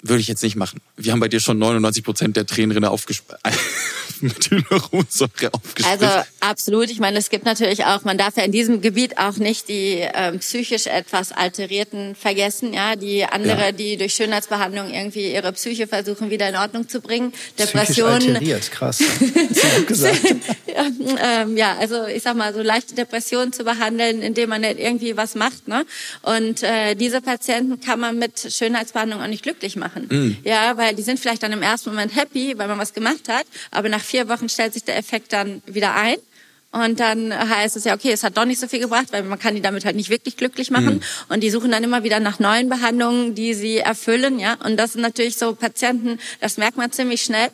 [0.02, 0.80] würde ich jetzt nicht machen.
[0.96, 3.40] Wir haben bei dir schon 99 Prozent der Tränenrinne aufgesperrt.
[4.20, 6.02] Methylrunsäure aufgespritzt.
[6.02, 6.06] Also
[6.40, 6.90] absolut.
[6.90, 9.98] Ich meine, es gibt natürlich auch, man darf ja in diesem Gebiet auch nicht die
[10.14, 13.72] ähm, psychisch etwas Alterierten vergessen, ja, die andere, ja.
[13.72, 17.32] die durch Schönheitsbehandlung irgendwie ihre Psyche versuchen wieder in Ordnung zu bringen.
[17.58, 18.36] Depressionen.
[18.36, 19.02] Alteriert, krass.
[19.86, 20.20] gesagt.
[20.66, 24.78] ja, ähm, ja, also ich sag mal, so leichte Depressionen zu behandeln, indem man nicht
[24.78, 25.84] irgendwie was macht, ne?
[26.22, 30.06] Und äh, diese Patienten kann man mit Schönheitsbehandlung auch nicht glücklich machen.
[30.10, 30.36] Mm.
[30.44, 33.46] Ja, weil die sind vielleicht dann im ersten Moment happy, weil man was gemacht hat,
[33.70, 36.16] aber nach vier Wochen stellt sich der Effekt dann wieder ein.
[36.72, 39.38] Und dann heißt es ja, okay, es hat doch nicht so viel gebracht, weil man
[39.38, 40.94] kann die damit halt nicht wirklich glücklich machen.
[40.94, 41.02] Mhm.
[41.28, 44.54] Und die suchen dann immer wieder nach neuen Behandlungen, die sie erfüllen, ja.
[44.64, 47.50] Und das sind natürlich so Patienten, das merkt man ziemlich schnell.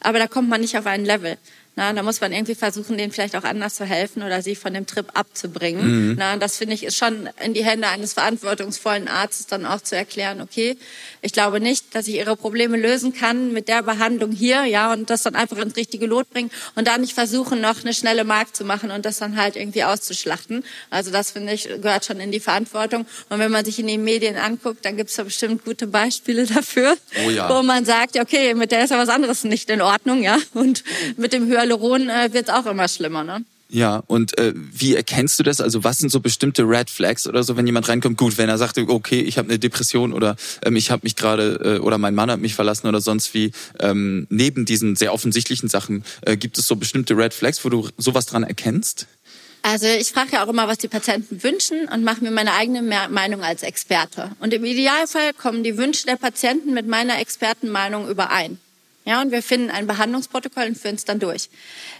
[0.00, 1.38] Aber da kommt man nicht auf ein Level.
[1.78, 4.74] Na, da muss man irgendwie versuchen, denen vielleicht auch anders zu helfen oder sie von
[4.74, 6.08] dem Trip abzubringen.
[6.08, 6.16] Mhm.
[6.18, 9.94] Na, das finde ich ist schon in die Hände eines verantwortungsvollen Arztes dann auch zu
[9.94, 10.76] erklären, okay,
[11.22, 15.08] ich glaube nicht, dass ich ihre Probleme lösen kann mit der Behandlung hier, ja, und
[15.08, 18.56] das dann einfach ins richtige Lot bringen und dann nicht versuchen, noch eine schnelle Markt
[18.56, 20.64] zu machen und das dann halt irgendwie auszuschlachten.
[20.90, 23.06] Also das finde ich gehört schon in die Verantwortung.
[23.28, 26.44] Und wenn man sich in den Medien anguckt, dann gibt es da bestimmt gute Beispiele
[26.44, 27.48] dafür, oh ja.
[27.48, 30.82] wo man sagt, okay, mit der ist ja was anderes nicht in Ordnung, ja, und
[31.16, 33.44] mit dem höheren Hyaluron äh, wird es auch immer schlimmer, ne?
[33.70, 35.60] Ja, und äh, wie erkennst du das?
[35.60, 38.16] Also was sind so bestimmte Red Flags oder so, wenn jemand reinkommt?
[38.16, 41.76] Gut, wenn er sagt, okay, ich habe eine Depression oder ähm, ich habe mich gerade
[41.76, 43.52] äh, oder mein Mann hat mich verlassen oder sonst wie.
[43.78, 47.90] Ähm, neben diesen sehr offensichtlichen Sachen äh, gibt es so bestimmte Red Flags, wo du
[47.98, 49.06] sowas dran erkennst?
[49.60, 52.80] Also ich frage ja auch immer, was die Patienten wünschen und mache mir meine eigene
[53.10, 54.30] Meinung als Experte.
[54.40, 58.58] Und im Idealfall kommen die Wünsche der Patienten mit meiner Expertenmeinung überein.
[59.08, 61.48] Ja, und wir finden ein Behandlungsprotokoll und führen es dann durch.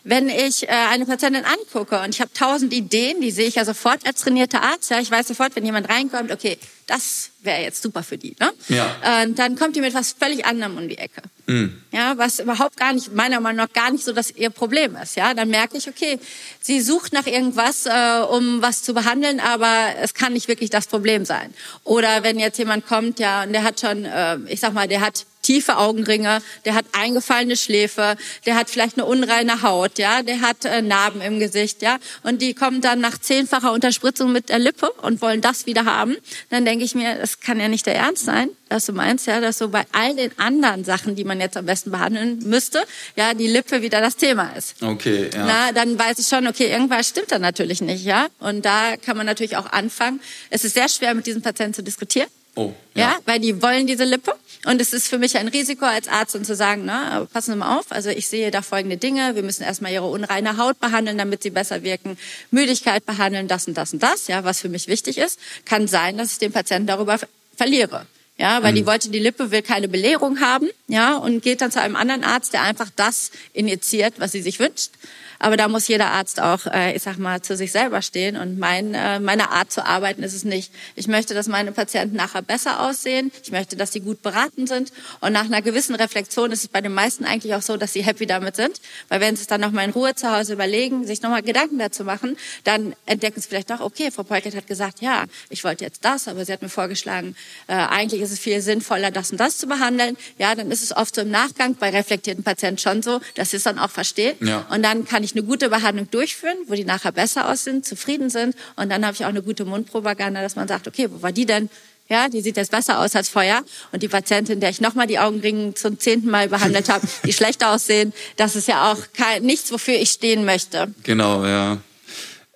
[0.05, 3.65] Wenn ich äh, eine Patientin angucke und ich habe tausend Ideen, die sehe ich ja
[3.65, 4.91] sofort als trainierter Arzt.
[4.91, 8.37] Ja, ich weiß sofort, wenn jemand reinkommt, okay, das wäre jetzt super für die.
[8.39, 8.53] Ne?
[8.69, 9.23] Ja.
[9.23, 11.23] Äh, dann kommt die mit was völlig anderem um die Ecke.
[11.47, 11.83] Mhm.
[11.93, 15.17] Ja, was überhaupt gar nicht, meiner Meinung nach gar nicht so, dass ihr Problem ist.
[15.17, 16.19] Ja, dann merke ich, okay,
[16.61, 20.87] sie sucht nach irgendwas, äh, um was zu behandeln, aber es kann nicht wirklich das
[20.87, 21.55] Problem sein.
[21.85, 25.01] Oder wenn jetzt jemand kommt, ja, und der hat schon, äh, ich sag mal, der
[25.01, 30.43] hat tiefe Augenringe, der hat eingefallene Schläfe, der hat vielleicht eine unreine Haut, ja, der
[30.43, 34.59] hat äh, Narben im Gesicht, ja, und die kommen dann nach zehnfacher Unterspritzung mit der
[34.59, 36.19] Lippe und wollen das wieder haben.
[36.51, 39.41] Dann denke ich mir, das kann ja nicht der Ernst sein, dass du meinst, ja,
[39.41, 42.83] dass so bei all den anderen Sachen, die man jetzt am besten behandeln müsste,
[43.17, 44.83] ja, die Lippe wieder das Thema ist.
[44.83, 45.47] Okay, ja.
[45.47, 48.27] Na, dann weiß ich schon, okay, irgendwas stimmt da natürlich nicht, ja.
[48.39, 50.21] Und da kann man natürlich auch anfangen.
[50.51, 52.29] Es ist sehr schwer, mit diesen Patienten zu diskutieren.
[52.59, 53.01] Oh, Ja.
[53.13, 53.17] ja.
[53.27, 54.35] weil die wollen diese Lippe.
[54.65, 57.57] Und es ist für mich ein Risiko als Arzt, um zu sagen, na, passen Sie
[57.59, 57.87] mal auf.
[57.91, 59.37] Also ich sehe da folgende Dinge.
[59.37, 62.19] Wir müssen erstmal Ihre unreine Haut behandeln, damit sie besser wirken.
[62.51, 65.39] Müdigkeit behandeln, das und das und das, ja, was für mich wichtig ist.
[65.65, 68.07] Kann sein, dass ich den Patienten darüber ver- verliere.
[68.37, 71.81] Ja, weil die wollte die Lippe, will keine Belehrung haben, ja, und geht dann zu
[71.81, 74.91] einem anderen Arzt, der einfach das injiziert, was sie sich wünscht.
[75.39, 78.37] Aber da muss jeder Arzt auch, äh, ich sag mal, zu sich selber stehen.
[78.37, 80.73] Und mein, äh, meine Art zu arbeiten ist es nicht.
[80.97, 83.31] Ich möchte, dass meine Patienten nachher besser aussehen.
[83.43, 84.93] Ich möchte, dass sie gut beraten sind.
[85.21, 88.03] Und nach einer gewissen Reflexion ist es bei den meisten eigentlich auch so, dass sie
[88.03, 88.81] happy damit sind.
[89.09, 92.05] Weil wenn sie es dann nochmal in Ruhe zu Hause überlegen, sich nochmal Gedanken dazu
[92.05, 96.05] machen, dann entdecken sie vielleicht doch, okay, Frau Polkert hat gesagt, ja, ich wollte jetzt
[96.05, 97.37] das, aber sie hat mir vorgeschlagen,
[97.67, 100.17] äh, eigentlich ist es viel sinnvoller, das und das zu behandeln.
[100.39, 103.59] Ja, dann ist es oft so im Nachgang bei reflektierten Patienten schon so, dass sie
[103.59, 104.37] es dann auch verstehen.
[104.41, 104.67] Ja.
[104.71, 108.55] Und dann kann ich eine gute Behandlung durchführen, wo die nachher besser aussehen, zufrieden sind.
[108.77, 111.47] Und dann habe ich auch eine gute Mundpropaganda, dass man sagt, okay, wo war die
[111.47, 111.71] denn?
[112.09, 113.63] Ja, die sieht jetzt besser aus als vorher.
[113.93, 117.71] Und die Patientin, der ich nochmal die Augenringe zum zehnten Mal behandelt habe, die schlechter
[117.71, 120.93] aussehen, das ist ja auch kein, nichts, wofür ich stehen möchte.
[121.03, 121.79] Genau, ja.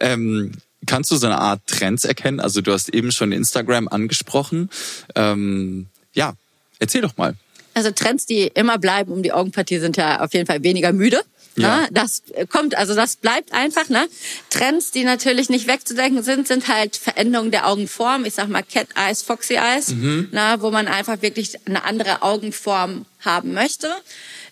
[0.00, 0.52] Ähm,
[0.86, 2.40] kannst du so eine Art Trends erkennen?
[2.40, 4.70] Also du hast eben schon Instagram angesprochen.
[5.14, 6.34] Ähm, ja,
[6.78, 7.34] erzähl doch mal.
[7.74, 11.22] Also Trends, die immer bleiben um die Augenpartie, sind ja auf jeden Fall weniger müde.
[11.56, 11.82] Ja.
[11.82, 11.88] Ne?
[11.90, 13.88] Das kommt, also das bleibt einfach.
[13.88, 14.06] Ne?
[14.50, 18.24] Trends, die natürlich nicht wegzudenken sind, sind halt Veränderungen der Augenform.
[18.24, 20.56] Ich sag mal Cat Eyes, Foxy Eyes, ne?
[20.60, 23.88] wo man einfach wirklich eine andere Augenform haben möchte.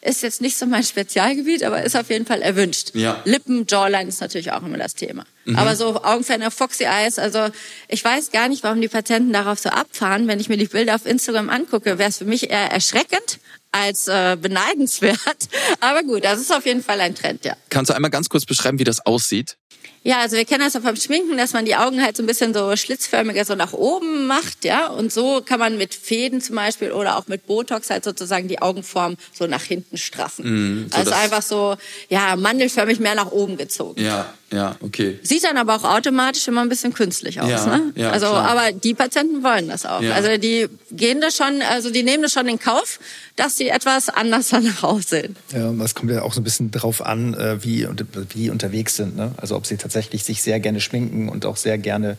[0.02, 2.92] Ist jetzt nicht so mein Spezialgebiet, aber ist auf jeden Fall erwünscht.
[2.94, 3.20] Ja.
[3.26, 5.24] Lippen, Jawline ist natürlich auch immer das Thema.
[5.54, 7.48] Aber so Augenferne, Foxy Eyes, also
[7.88, 10.28] ich weiß gar nicht, warum die Patienten darauf so abfahren.
[10.28, 13.40] Wenn ich mir die Bilder auf Instagram angucke, wäre es für mich eher erschreckend
[13.72, 15.18] als äh, beneidenswert.
[15.80, 17.56] Aber gut, das ist auf jeden Fall ein Trend, ja.
[17.68, 19.56] Kannst du einmal ganz kurz beschreiben, wie das aussieht?
[20.02, 22.26] Ja, also wir kennen das auch beim Schminken, dass man die Augen halt so ein
[22.26, 24.86] bisschen so schlitzförmiger so nach oben macht, ja.
[24.86, 28.62] Und so kann man mit Fäden zum Beispiel oder auch mit Botox halt sozusagen die
[28.62, 30.88] Augenform so nach hinten straffen.
[30.90, 31.76] so also einfach so,
[32.08, 34.00] ja, mandelförmig mehr nach oben gezogen.
[34.02, 35.18] Ja, ja, okay.
[35.22, 37.92] Sieht dann aber auch automatisch immer ein bisschen künstlich aus, Ja, ne?
[37.94, 38.48] ja, also, klar.
[38.50, 40.02] aber die Patienten wollen das auch.
[40.02, 40.14] Ja.
[40.14, 42.98] Also die gehen da schon, also die nehmen das schon in Kauf,
[43.36, 45.36] dass sie etwas anders danach aussehen.
[45.52, 48.50] Ja, es kommt ja auch so ein bisschen drauf an, äh, wie, und- wie die
[48.50, 49.16] unterwegs sind.
[49.16, 49.32] Ne?
[49.36, 52.18] Also ob sie tatsächlich sich sehr gerne schminken und auch sehr gerne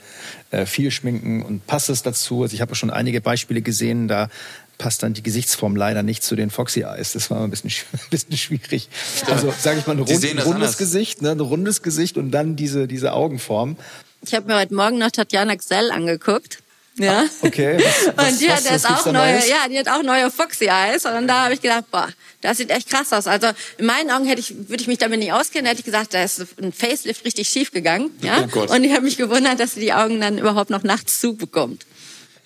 [0.52, 2.44] äh, viel schminken und passt es dazu.
[2.44, 4.30] Also ich habe schon einige Beispiele gesehen, da
[4.82, 7.14] passt dann die Gesichtsform leider nicht zu den Foxy Eyes.
[7.14, 8.90] Das war ein bisschen, ein bisschen schwierig.
[9.28, 10.78] Also sage ich mal, ein rund, rundes anders.
[10.78, 11.32] Gesicht, ne?
[11.32, 13.78] ein rundes Gesicht und dann diese, diese Augenform.
[14.26, 16.60] Ich habe mir heute Morgen noch Tatjana Xell angeguckt.
[16.98, 17.26] Ja.
[17.42, 19.48] Okay, was- was- und die was- hat jetzt auch neue, Neues?
[19.48, 21.06] ja, die hat auch neue Foxy Eyes.
[21.06, 22.10] Und da habe ich gedacht, boah,
[22.42, 23.28] das sieht echt krass aus.
[23.28, 26.14] Also in meinen Augen hätte ich, würde ich mich damit nicht auskennen, hätte ich gesagt,
[26.14, 28.10] da ist ein Facelift richtig schief gegangen.
[28.22, 28.44] Ja?
[28.44, 28.70] Oh Gott.
[28.72, 31.86] Und ich habe mich gewundert, dass sie die Augen dann überhaupt noch nachts zubekommt.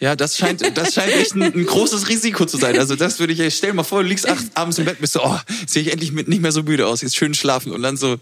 [0.05, 2.77] Ja, das scheint, das scheint echt ein, ein großes Risiko zu sein.
[2.77, 5.13] Also das würde ich, stell dir mal vor, du liegst acht, abends im Bett, bist
[5.13, 7.81] so, oh, sehe ich endlich mit, nicht mehr so müde aus, jetzt schön schlafen und
[7.81, 8.17] dann so,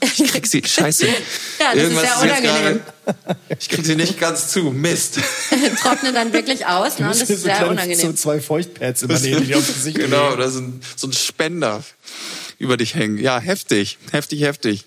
[0.00, 1.08] ich krieg sie, scheiße.
[1.58, 2.80] Ja, das ist sehr jetzt unangenehm.
[3.04, 5.18] gerade- ich krieg sie nicht ganz zu, Mist.
[5.82, 7.00] Trocknet dann wirklich aus.
[7.00, 7.06] Ne?
[7.06, 8.16] Und das ist so, sehr kleine, so unangenehm.
[8.16, 11.82] zwei Feuchtpads immer nehmen, die aufs Gesicht Genau, oder so ein, so ein Spender
[12.58, 13.18] über dich hängen.
[13.18, 14.84] Ja, heftig, heftig, heftig.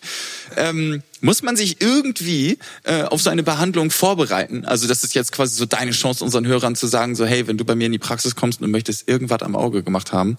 [0.56, 4.66] Ähm, muss man sich irgendwie äh, auf so eine Behandlung vorbereiten?
[4.66, 7.58] Also das ist jetzt quasi so deine Chance, unseren Hörern zu sagen, so hey, wenn
[7.58, 10.36] du bei mir in die Praxis kommst und möchtest irgendwas am Auge gemacht haben,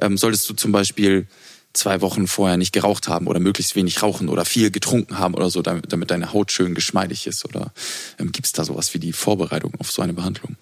[0.00, 1.26] ähm, solltest du zum Beispiel
[1.72, 5.50] zwei Wochen vorher nicht geraucht haben oder möglichst wenig rauchen oder viel getrunken haben oder
[5.50, 7.44] so, damit, damit deine Haut schön geschmeidig ist?
[7.44, 7.72] Oder
[8.18, 10.56] ähm, gibt es da sowas wie die Vorbereitung auf so eine Behandlung?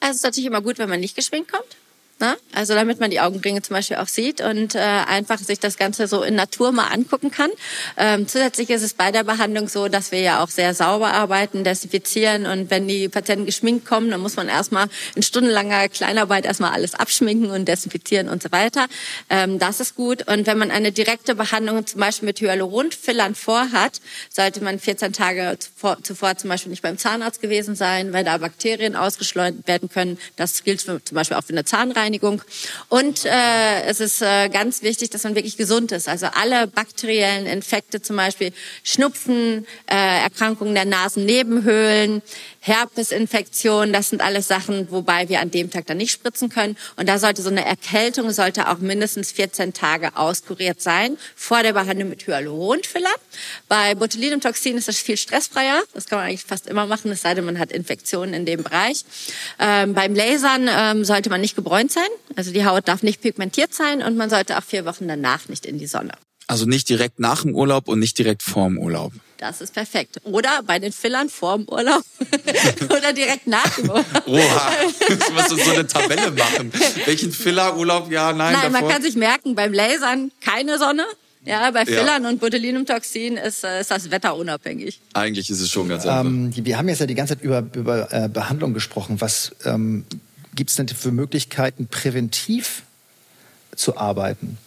[0.00, 1.76] Also es ist natürlich immer gut, wenn man nicht geschminkt kommt.
[2.22, 2.36] Ne?
[2.54, 6.06] Also damit man die Augenringe zum Beispiel auch sieht und äh, einfach sich das Ganze
[6.06, 7.50] so in Natur mal angucken kann.
[7.96, 11.64] Ähm, zusätzlich ist es bei der Behandlung so, dass wir ja auch sehr sauber arbeiten,
[11.64, 16.70] desinfizieren und wenn die Patienten geschminkt kommen, dann muss man erstmal in stundenlanger Kleinarbeit erstmal
[16.70, 18.86] alles abschminken und desinfizieren und so weiter.
[19.28, 20.28] Ähm, das ist gut.
[20.28, 24.00] Und wenn man eine direkte Behandlung zum Beispiel mit Hyaluronfillern vorhat,
[24.30, 28.38] sollte man 14 Tage zuvor, zuvor zum Beispiel nicht beim Zahnarzt gewesen sein, weil da
[28.38, 30.18] Bakterien ausgeschleudert werden können.
[30.36, 32.11] Das gilt für, zum Beispiel auch für eine Zahnreinigung.
[32.12, 32.42] Zahnreinigung.
[32.88, 36.08] Und äh, es ist äh, ganz wichtig, dass man wirklich gesund ist.
[36.08, 38.52] Also alle bakteriellen Infekte, zum Beispiel
[38.82, 42.22] Schnupfen, äh, Erkrankungen der Nasennebenhöhlen,
[42.60, 46.76] Herpesinfektionen, das sind alles Sachen, wobei wir an dem Tag dann nicht spritzen können.
[46.96, 51.72] Und da sollte so eine Erkältung sollte auch mindestens 14 Tage auskuriert sein vor der
[51.72, 53.10] Behandlung mit Hyaluronfiller.
[53.66, 55.82] Bei Botulinumtoxin ist das viel stressfreier.
[55.92, 58.62] Das kann man eigentlich fast immer machen, es sei denn, man hat Infektionen in dem
[58.62, 59.04] Bereich.
[59.58, 62.08] Ähm, beim Lasern ähm, sollte man nicht gebräunt sein.
[62.36, 65.66] Also die Haut darf nicht pigmentiert sein und man sollte auch vier Wochen danach nicht
[65.66, 66.12] in die Sonne.
[66.48, 69.12] Also nicht direkt nach dem Urlaub und nicht direkt vorm Urlaub.
[69.38, 70.20] Das ist perfekt.
[70.24, 72.02] Oder bei den Fillern vorm Urlaub
[72.84, 74.04] oder direkt nach dem Urlaub.
[74.26, 74.72] Oha,
[75.08, 76.72] du musst uns so eine Tabelle machen.
[77.04, 78.10] Welchen Filler-Urlaub?
[78.10, 78.80] Ja, nein, Nein, davor?
[78.82, 81.04] man kann sich merken, beim Lasern keine Sonne.
[81.44, 85.00] Ja, bei Fillern und Botulinumtoxin ist, äh, ist das Wetter unabhängig.
[85.12, 86.24] Eigentlich ist es schon ganz einfach.
[86.24, 89.20] Ähm, wir haben jetzt ja die ganze Zeit über, über äh, Behandlung gesprochen.
[89.20, 90.04] Was ähm,
[90.54, 92.82] gibt es denn für Möglichkeiten, präventiv
[93.74, 94.58] zu arbeiten?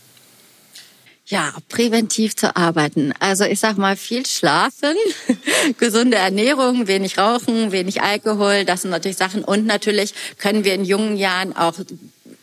[1.28, 3.12] Ja, präventiv zu arbeiten.
[3.20, 4.96] Also ich sag mal viel schlafen,
[5.80, 9.44] gesunde Ernährung, wenig rauchen, wenig Alkohol, das sind natürlich Sachen.
[9.44, 11.74] Und natürlich können wir in jungen Jahren auch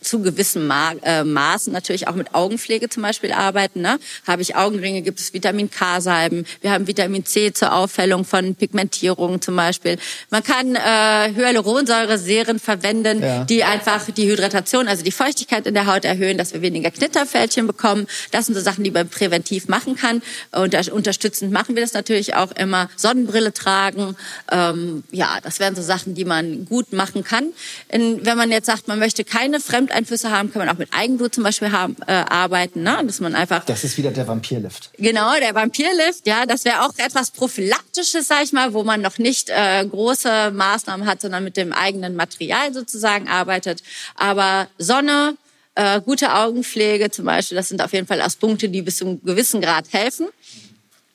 [0.03, 3.81] zu gewissen Ma äh, Maßen natürlich auch mit Augenpflege zum Beispiel arbeiten.
[3.81, 3.99] Ne?
[4.27, 6.45] Habe ich Augenringe, gibt es Vitamin K-Salben.
[6.61, 9.97] Wir haben Vitamin C zur Aufhellung von Pigmentierungen zum Beispiel.
[10.29, 13.43] Man kann äh, Hyaluronsäure-Serien verwenden, Ja.
[13.45, 17.67] die einfach die Hydratation, also die Feuchtigkeit in der Haut erhöhen, dass wir weniger Knitterfältchen
[17.67, 18.07] bekommen.
[18.31, 20.21] Das sind so Sachen, die man präventiv machen kann.
[20.51, 22.89] Und unterstützend machen wir das natürlich auch immer.
[22.95, 24.15] Sonnenbrille tragen.
[24.51, 27.53] Ähm, ja, das wären so Sachen, die man gut machen kann.
[27.89, 29.59] In, wenn man jetzt sagt, man möchte keine
[29.93, 32.83] Fremdeinflüsse haben, kann man auch mit Eigenblut zum Beispiel haben, äh, arbeiten.
[32.83, 33.01] Ne?
[33.05, 34.91] Dass man einfach Das ist wieder der Vampirlift.
[34.97, 39.17] Genau, der Vampirlift, ja, das wäre auch etwas prophylaktisches, sag ich mal, wo man noch
[39.17, 43.83] nicht äh, große Maßnahmen hat, sondern mit dem eigenen Material sozusagen arbeitet.
[44.15, 45.37] Aber Sonne,
[45.75, 49.21] äh, gute Augenpflege zum Beispiel, das sind auf jeden Fall Punkte, die bis zu einem
[49.23, 50.27] gewissen Grad helfen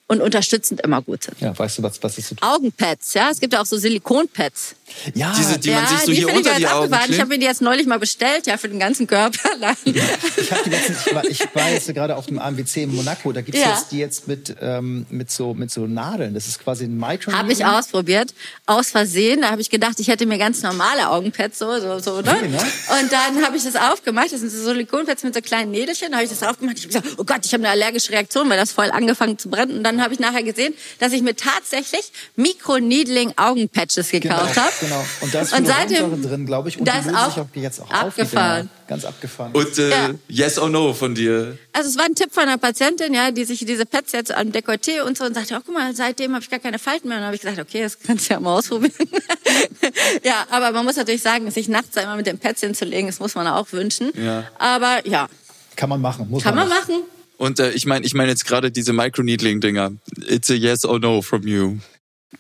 [0.09, 1.41] und unterstützend immer gut sind.
[1.41, 4.75] Ja, weißt du, was, was ist so Augenpads, ja, es gibt ja auch so Silikonpads.
[5.15, 7.13] Ja, Diese, die man sich so die hier unter ich die Augen abgefahren.
[7.13, 9.39] Ich habe mir die jetzt neulich mal bestellt, ja, für den ganzen Körper.
[9.85, 13.33] ich, hab die letztens, ich, war, ich war jetzt gerade auf dem AMWC in Monaco,
[13.33, 13.75] da gibt's Ja.
[13.75, 16.33] jetzt die jetzt mit, ähm, mit, so, mit so Nadeln.
[16.33, 17.33] Das ist quasi ein Micro.
[17.33, 18.33] Habe ich ausprobiert,
[18.65, 19.43] aus Versehen.
[19.43, 22.31] Da habe ich gedacht, ich hätte mir ganz normale Augenpads so, so, so, ne?
[22.31, 22.59] Okay, ne?
[22.59, 24.33] Und dann habe ich das aufgemacht.
[24.33, 26.13] Das sind so Silikonpads mit so kleinen Nädelchen.
[26.13, 26.79] Da habe ich das aufgemacht.
[26.79, 29.51] Ich habe gesagt, oh Gott, ich habe eine allergische Reaktion, weil das voll angefangen zu
[29.51, 29.77] brennen.
[29.79, 34.73] Und dann habe ich nachher gesehen, dass ich mir tatsächlich Micro-Needling Augenpatches gekauft Genau, habe.
[34.81, 35.05] genau.
[35.21, 36.79] Und da ist Und seitdem- drin, glaube ich.
[36.79, 38.71] Und da die ist lösen auch jetzt auch abgefahren.
[38.83, 38.89] auf.
[38.89, 39.53] Ganz abgefahren.
[39.53, 40.11] Und äh, Ja.
[40.29, 41.59] Yes or No von dir.
[41.73, 44.51] Also es war ein Tipp von einer Patientin, ja, die sich diese Pads jetzt am
[44.51, 47.19] Dekolleté und so und sagte, oh, guck mal, seitdem habe ich gar keine Falten mehr.
[47.19, 48.93] Und dann habe ich gesagt, okay, das kannst du ja mal ausprobieren.
[50.25, 53.35] ja, aber man muss natürlich sagen, sich nachts immer mit dem Pads hinzulegen, das muss
[53.35, 54.11] man auch wünschen.
[54.17, 54.45] Ja.
[54.59, 55.29] Aber ja,
[55.77, 56.29] Kann man machen.
[56.31, 56.79] Muss kann man nicht.
[56.79, 57.03] machen.
[57.39, 59.93] Und äh, ich meine, ich meine jetzt gerade diese Microneedling-Dinger.
[60.27, 61.79] It's a yes or no from you.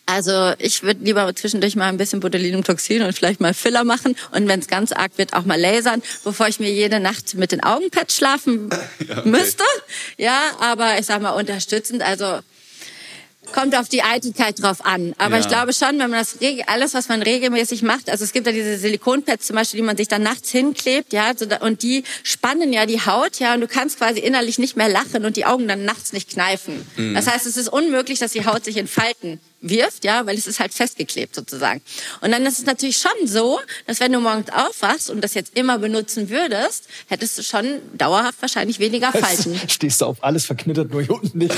[0.05, 4.47] Also ich würde lieber zwischendurch mal ein bisschen Botulinumtoxin und vielleicht mal Filler machen und
[4.49, 7.63] wenn es ganz arg wird, auch mal lasern, bevor ich mir jede Nacht mit den
[7.63, 8.69] Augenpads schlafen
[9.09, 9.29] Ja, okay.
[9.29, 9.65] müsste.
[10.19, 12.41] Ja, aber ich sag mal unterstützend, also
[13.53, 15.15] kommt auf die Eitelkeit drauf an.
[15.19, 15.41] Aber Ja.
[15.41, 16.37] ich glaube schon, wenn man das
[16.67, 19.97] alles, was man regelmäßig macht, also es gibt ja diese Silikonpads zum Beispiel, die man
[19.97, 23.99] sich dann nachts hinklebt, ja, und die spannen ja die Haut, ja, und du kannst
[23.99, 26.87] quasi innerlich nicht mehr lachen und die Augen dann nachts nicht kneifen.
[26.97, 27.15] Mhm.
[27.15, 30.47] Das heißt, es ist unmöglich, dass die Haut sich in Falten wirft, ja, weil es
[30.47, 31.81] ist halt festgeklebt sozusagen.
[32.21, 35.57] Und dann ist es natürlich schon so, dass wenn du morgens aufwachst und das jetzt
[35.57, 39.61] immer benutzen würdest, hättest du schon dauerhaft wahrscheinlich weniger Falten.
[39.69, 41.55] Stehst du auf alles verknittert, nur hier unten nicht.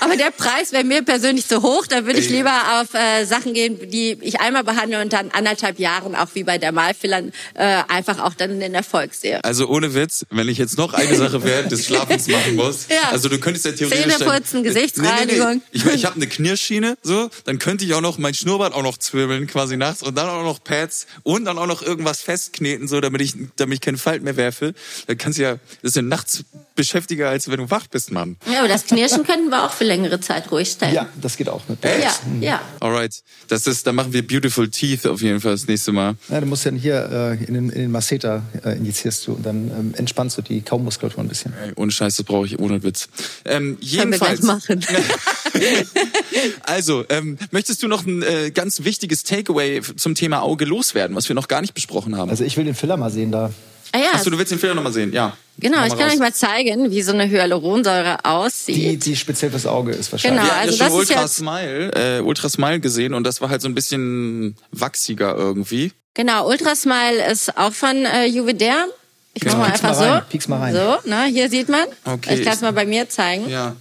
[0.00, 1.86] Aber der Preis wäre mir persönlich zu hoch.
[1.86, 2.36] Da würde ich Ey.
[2.36, 6.44] lieber auf äh, Sachen gehen, die ich einmal behandle und dann anderthalb Jahren auch wie
[6.44, 9.42] bei Dermalfillern äh, einfach auch dann den Erfolg sehe.
[9.44, 12.86] Also ohne Witz, wenn ich jetzt noch eine Sache während des Schlafens machen muss.
[12.88, 13.10] Ja.
[13.10, 14.16] Also du könntest ja theoretisch...
[14.16, 15.62] Zähne putzen, Gesichtsreinigung.
[15.72, 18.82] Ich, mein, ich habe eine Knirschschiene, so, dann könnte ich auch noch mein Schnurrbart auch
[18.82, 22.88] noch zwirbeln quasi nachts und dann auch noch Pads und dann auch noch irgendwas festkneten,
[22.88, 24.74] so damit ich, damit ich keinen Falt mehr werfe.
[25.06, 25.52] Dann kannst du ja,
[25.82, 28.36] das ist ja nachts beschäftiger, als wenn du wach bist, Mann.
[28.50, 30.94] Ja, aber das Knirschen könnten wir auch für längere Zeit ruhig stellen.
[30.94, 31.78] Ja, das geht auch mit.
[31.84, 32.60] ja, ja.
[32.80, 36.16] Alright, das ist, dann machen wir Beautiful Teeth auf jeden Fall das nächste Mal.
[36.28, 39.44] Ja, du musst dann hier äh, in den, in den Masseter äh, injizierst du und
[39.44, 41.52] dann ähm, entspannst du die Kaumuskulatur ein bisschen.
[41.62, 43.08] Ey, ohne Scheiß, das brauche ich ohne Witz.
[43.44, 44.86] Ähm, Können wir gleich jedenfalls, machen.
[46.62, 51.28] also, ähm, möchtest du noch ein äh, ganz wichtiges Takeaway zum Thema Auge loswerden, was
[51.28, 52.30] wir noch gar nicht besprochen haben?
[52.30, 53.50] Also ich will den Filler mal sehen da.
[53.92, 55.12] Ah ja, Achso, du willst den Fehler nochmal sehen?
[55.12, 55.36] Ja.
[55.58, 55.82] genau.
[55.84, 56.12] Ich kann raus.
[56.12, 59.04] euch mal zeigen, wie so eine Hyaluronsäure Die, aussieht.
[59.04, 60.42] die speziell fürs Auge ist wahrscheinlich.
[60.42, 60.54] Genau.
[60.54, 63.62] Also ja schon das ist Ultra Smile, äh, Ultra Smile gesehen und das war halt
[63.62, 65.90] so ein bisschen wachsiger irgendwie.
[66.14, 68.88] Genau, Ultrasmile ist auch von äh, Juvederm.
[69.34, 70.30] Ich mach mal Piek's einfach mal rein, so.
[70.30, 70.74] piek's mal rein.
[70.74, 71.84] So, ne, hier sieht man.
[72.04, 73.48] Okay, ich kann es ist- mal bei mir zeigen.
[73.48, 73.74] Ja.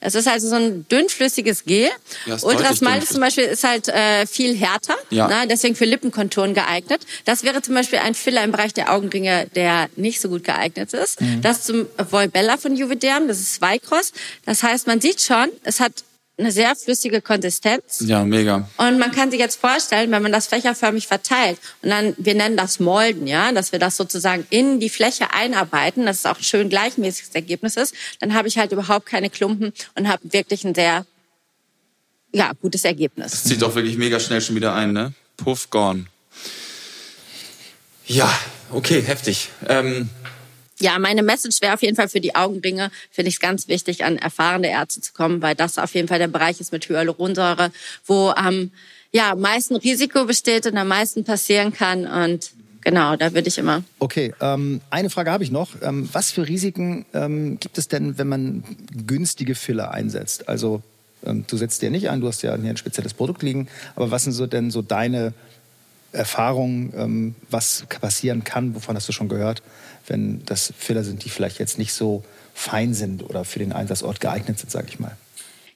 [0.00, 1.88] Es ist also so ein dünnflüssiges Gel.
[2.26, 5.26] Ja, ist Ultras deutlich Mild zum Beispiel ist halt äh, viel härter, Ja.
[5.26, 7.00] ne, deswegen für Lippenkonturen geeignet.
[7.24, 10.92] Das wäre zum Beispiel ein Filler im Bereich der Augenringe, der nicht so gut geeignet
[10.92, 11.20] ist.
[11.20, 11.40] Mhm.
[11.42, 14.12] Das zum Volbella von Juvederm, das ist Wycross.
[14.44, 15.92] Das heißt, man sieht schon, es hat
[16.38, 18.00] eine sehr flüssige Konsistenz.
[18.00, 18.68] Ja, mega.
[18.76, 22.56] Und man kann sich jetzt vorstellen, wenn man das fächerförmig verteilt und dann, wir nennen
[22.56, 26.68] das Molden, ja, dass wir das sozusagen in die Fläche einarbeiten, dass es auch schön
[26.68, 31.06] gleichmäßiges Ergebnis ist, dann habe ich halt überhaupt keine Klumpen und habe wirklich ein sehr,
[32.32, 33.30] ja, gutes Ergebnis.
[33.30, 35.14] Das zieht doch wirklich mega schnell schon wieder ein, ne?
[35.38, 36.06] Puff, gone.
[38.06, 38.32] Ja,
[38.70, 39.48] okay, heftig.
[39.66, 40.10] Ähm,
[40.80, 44.04] Ja, meine Message wäre auf jeden Fall für die Augenringe, finde ich es ganz wichtig,
[44.04, 47.72] an erfahrene Ärzte zu kommen, weil das auf jeden Fall der Bereich ist mit Hyaluronsäure,
[48.04, 48.70] wo am
[49.12, 52.06] ja, meisten Risiko besteht und am meisten passieren kann.
[52.06, 52.50] Und
[52.82, 55.70] genau, da würde ich immer Okay, ähm, eine Frage habe ich noch.
[55.80, 58.64] Ähm, was für Risiken ähm, gibt es denn, wenn man
[59.06, 60.48] günstige Filler einsetzt?
[60.48, 60.82] Also
[61.24, 64.10] ähm, du setzt dir nicht ein, du hast ja hier ein spezielles Produkt liegen, aber
[64.10, 65.32] was sind so denn so deine
[66.12, 69.62] Erfahrungen, ähm, was passieren kann, wovon hast du schon gehört,
[70.06, 74.20] wenn das Filler sind, die vielleicht jetzt nicht so fein sind oder für den Einsatzort
[74.20, 75.16] geeignet sind, sage ich mal?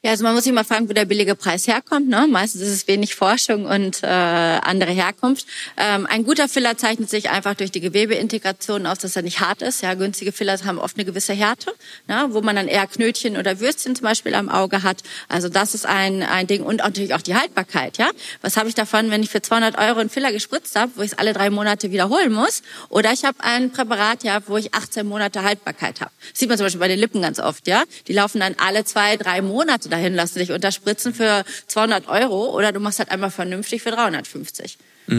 [0.02, 2.08] Ja, also man muss sich mal fragen, wo der billige Preis herkommt.
[2.08, 2.26] Ne?
[2.26, 5.46] Meistens ist es wenig Forschung und äh, andere Herkunft.
[5.76, 9.60] Ähm, ein guter Filler zeichnet sich einfach durch die Gewebeintegration aus, dass er nicht hart
[9.60, 9.82] ist.
[9.82, 11.74] Ja, günstige Filler haben oft eine gewisse Härte,
[12.08, 12.28] ne?
[12.30, 15.02] wo man dann eher Knötchen oder Würstchen zum Beispiel am Auge hat.
[15.28, 17.98] Also das ist ein, ein Ding und natürlich auch die Haltbarkeit.
[17.98, 18.08] Ja,
[18.40, 21.12] was habe ich davon, wenn ich für 200 Euro einen Filler gespritzt habe, wo ich
[21.12, 22.62] es alle drei Monate wiederholen muss?
[22.88, 26.10] Oder ich habe ein Präparat, ja, wo ich 18 Monate Haltbarkeit habe.
[26.32, 27.68] Sieht man zum Beispiel bei den Lippen ganz oft.
[27.68, 32.56] Ja, die laufen dann alle zwei, drei Monate dahin, lassen sich unterspritzen für 200 Euro
[32.56, 34.78] oder du machst halt einmal vernünftig für 350.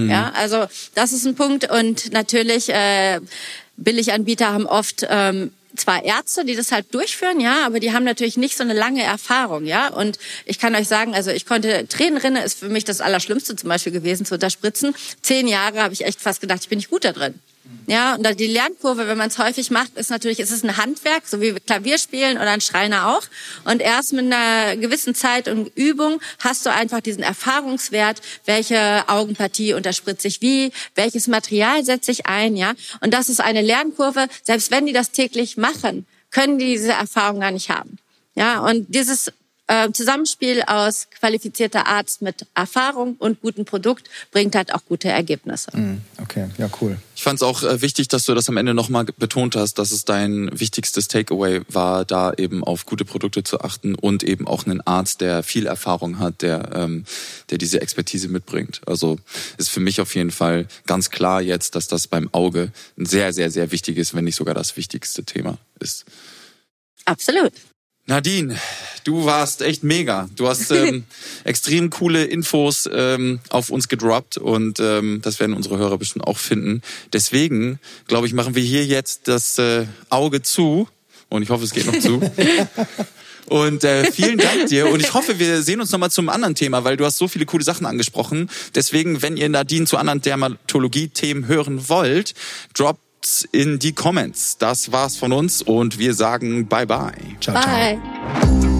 [0.10, 3.20] Ja, also das ist ein Punkt und natürlich äh,
[3.76, 8.38] Billiganbieter haben oft ähm, zwar Ärzte, die das halt durchführen, ja, aber die haben natürlich
[8.38, 9.90] nicht so eine lange Erfahrung, ja.
[9.90, 13.70] Und ich kann euch sagen, also ich konnte Tränenrinne ist für mich das Allerschlimmste zum
[13.70, 14.96] Beispiel gewesen zu unterspritzen.
[15.22, 17.40] Zehn Jahre habe ich echt fast gedacht, ich bin nicht gut da drin.
[17.88, 21.28] Ja, und die Lernkurve, wenn man es häufig macht, ist natürlich, ist es ein Handwerk,
[21.28, 23.24] so wie Klavier spielen oder ein Schreiner auch.
[23.66, 29.74] Und erst mit einer gewissen Zeit und Übung hast du einfach diesen Erfahrungswert, welche Augenpartie
[29.74, 32.74] unterspritze ich wie, welches Material setze ich ein, ja.
[33.02, 34.28] Und das ist eine Lernkurve.
[34.44, 37.98] Selbst wenn die das täglich machen, können die diese Erfahrung gar nicht haben.
[38.36, 39.32] Ja, und dieses
[39.72, 45.72] äh, Zusammenspiel aus qualifizierter Arzt mit Erfahrung und gutem Produkt bringt halt auch gute Ergebnisse.
[46.22, 46.98] Okay, ja, cool.
[47.16, 49.92] Ich fand es auch äh, wichtig, dass du das am Ende nochmal betont hast, dass
[49.92, 54.66] es dein wichtigstes Takeaway war, da eben auf gute Produkte zu achten und eben auch
[54.66, 57.06] einen Arzt, der viel Erfahrung hat, der, ähm,
[57.50, 58.82] der diese Expertise mitbringt.
[58.86, 59.20] Also
[59.58, 63.32] ist für mich auf jeden Fall ganz klar jetzt, dass das beim Auge ein sehr,
[63.32, 66.04] sehr, sehr wichtiges, wenn nicht sogar das wichtigste Thema ist.
[67.06, 67.54] Absolut.
[68.08, 68.58] Nadine,
[69.04, 70.30] du warst echt mega.
[70.36, 71.06] Du hast ähm,
[71.44, 76.38] extrem coole Infos ähm, auf uns gedroppt und ähm, das werden unsere Hörer bestimmt auch
[76.38, 76.82] finden.
[77.14, 80.88] Deswegen, glaube ich, machen wir hier jetzt das äh, Auge zu
[81.30, 82.22] und ich hoffe, es geht noch zu.
[83.48, 84.90] Und äh, vielen Dank dir.
[84.90, 87.46] Und ich hoffe, wir sehen uns nochmal zum anderen Thema, weil du hast so viele
[87.46, 88.50] coole Sachen angesprochen.
[88.76, 92.34] Deswegen, wenn ihr Nadine zu anderen Dermatologie-Themen hören wollt,
[93.22, 94.58] droppt in die Comments.
[94.58, 97.14] Das war's von uns und wir sagen bye bye.
[97.40, 97.98] Ciao, ciao.
[98.00, 98.71] Bye.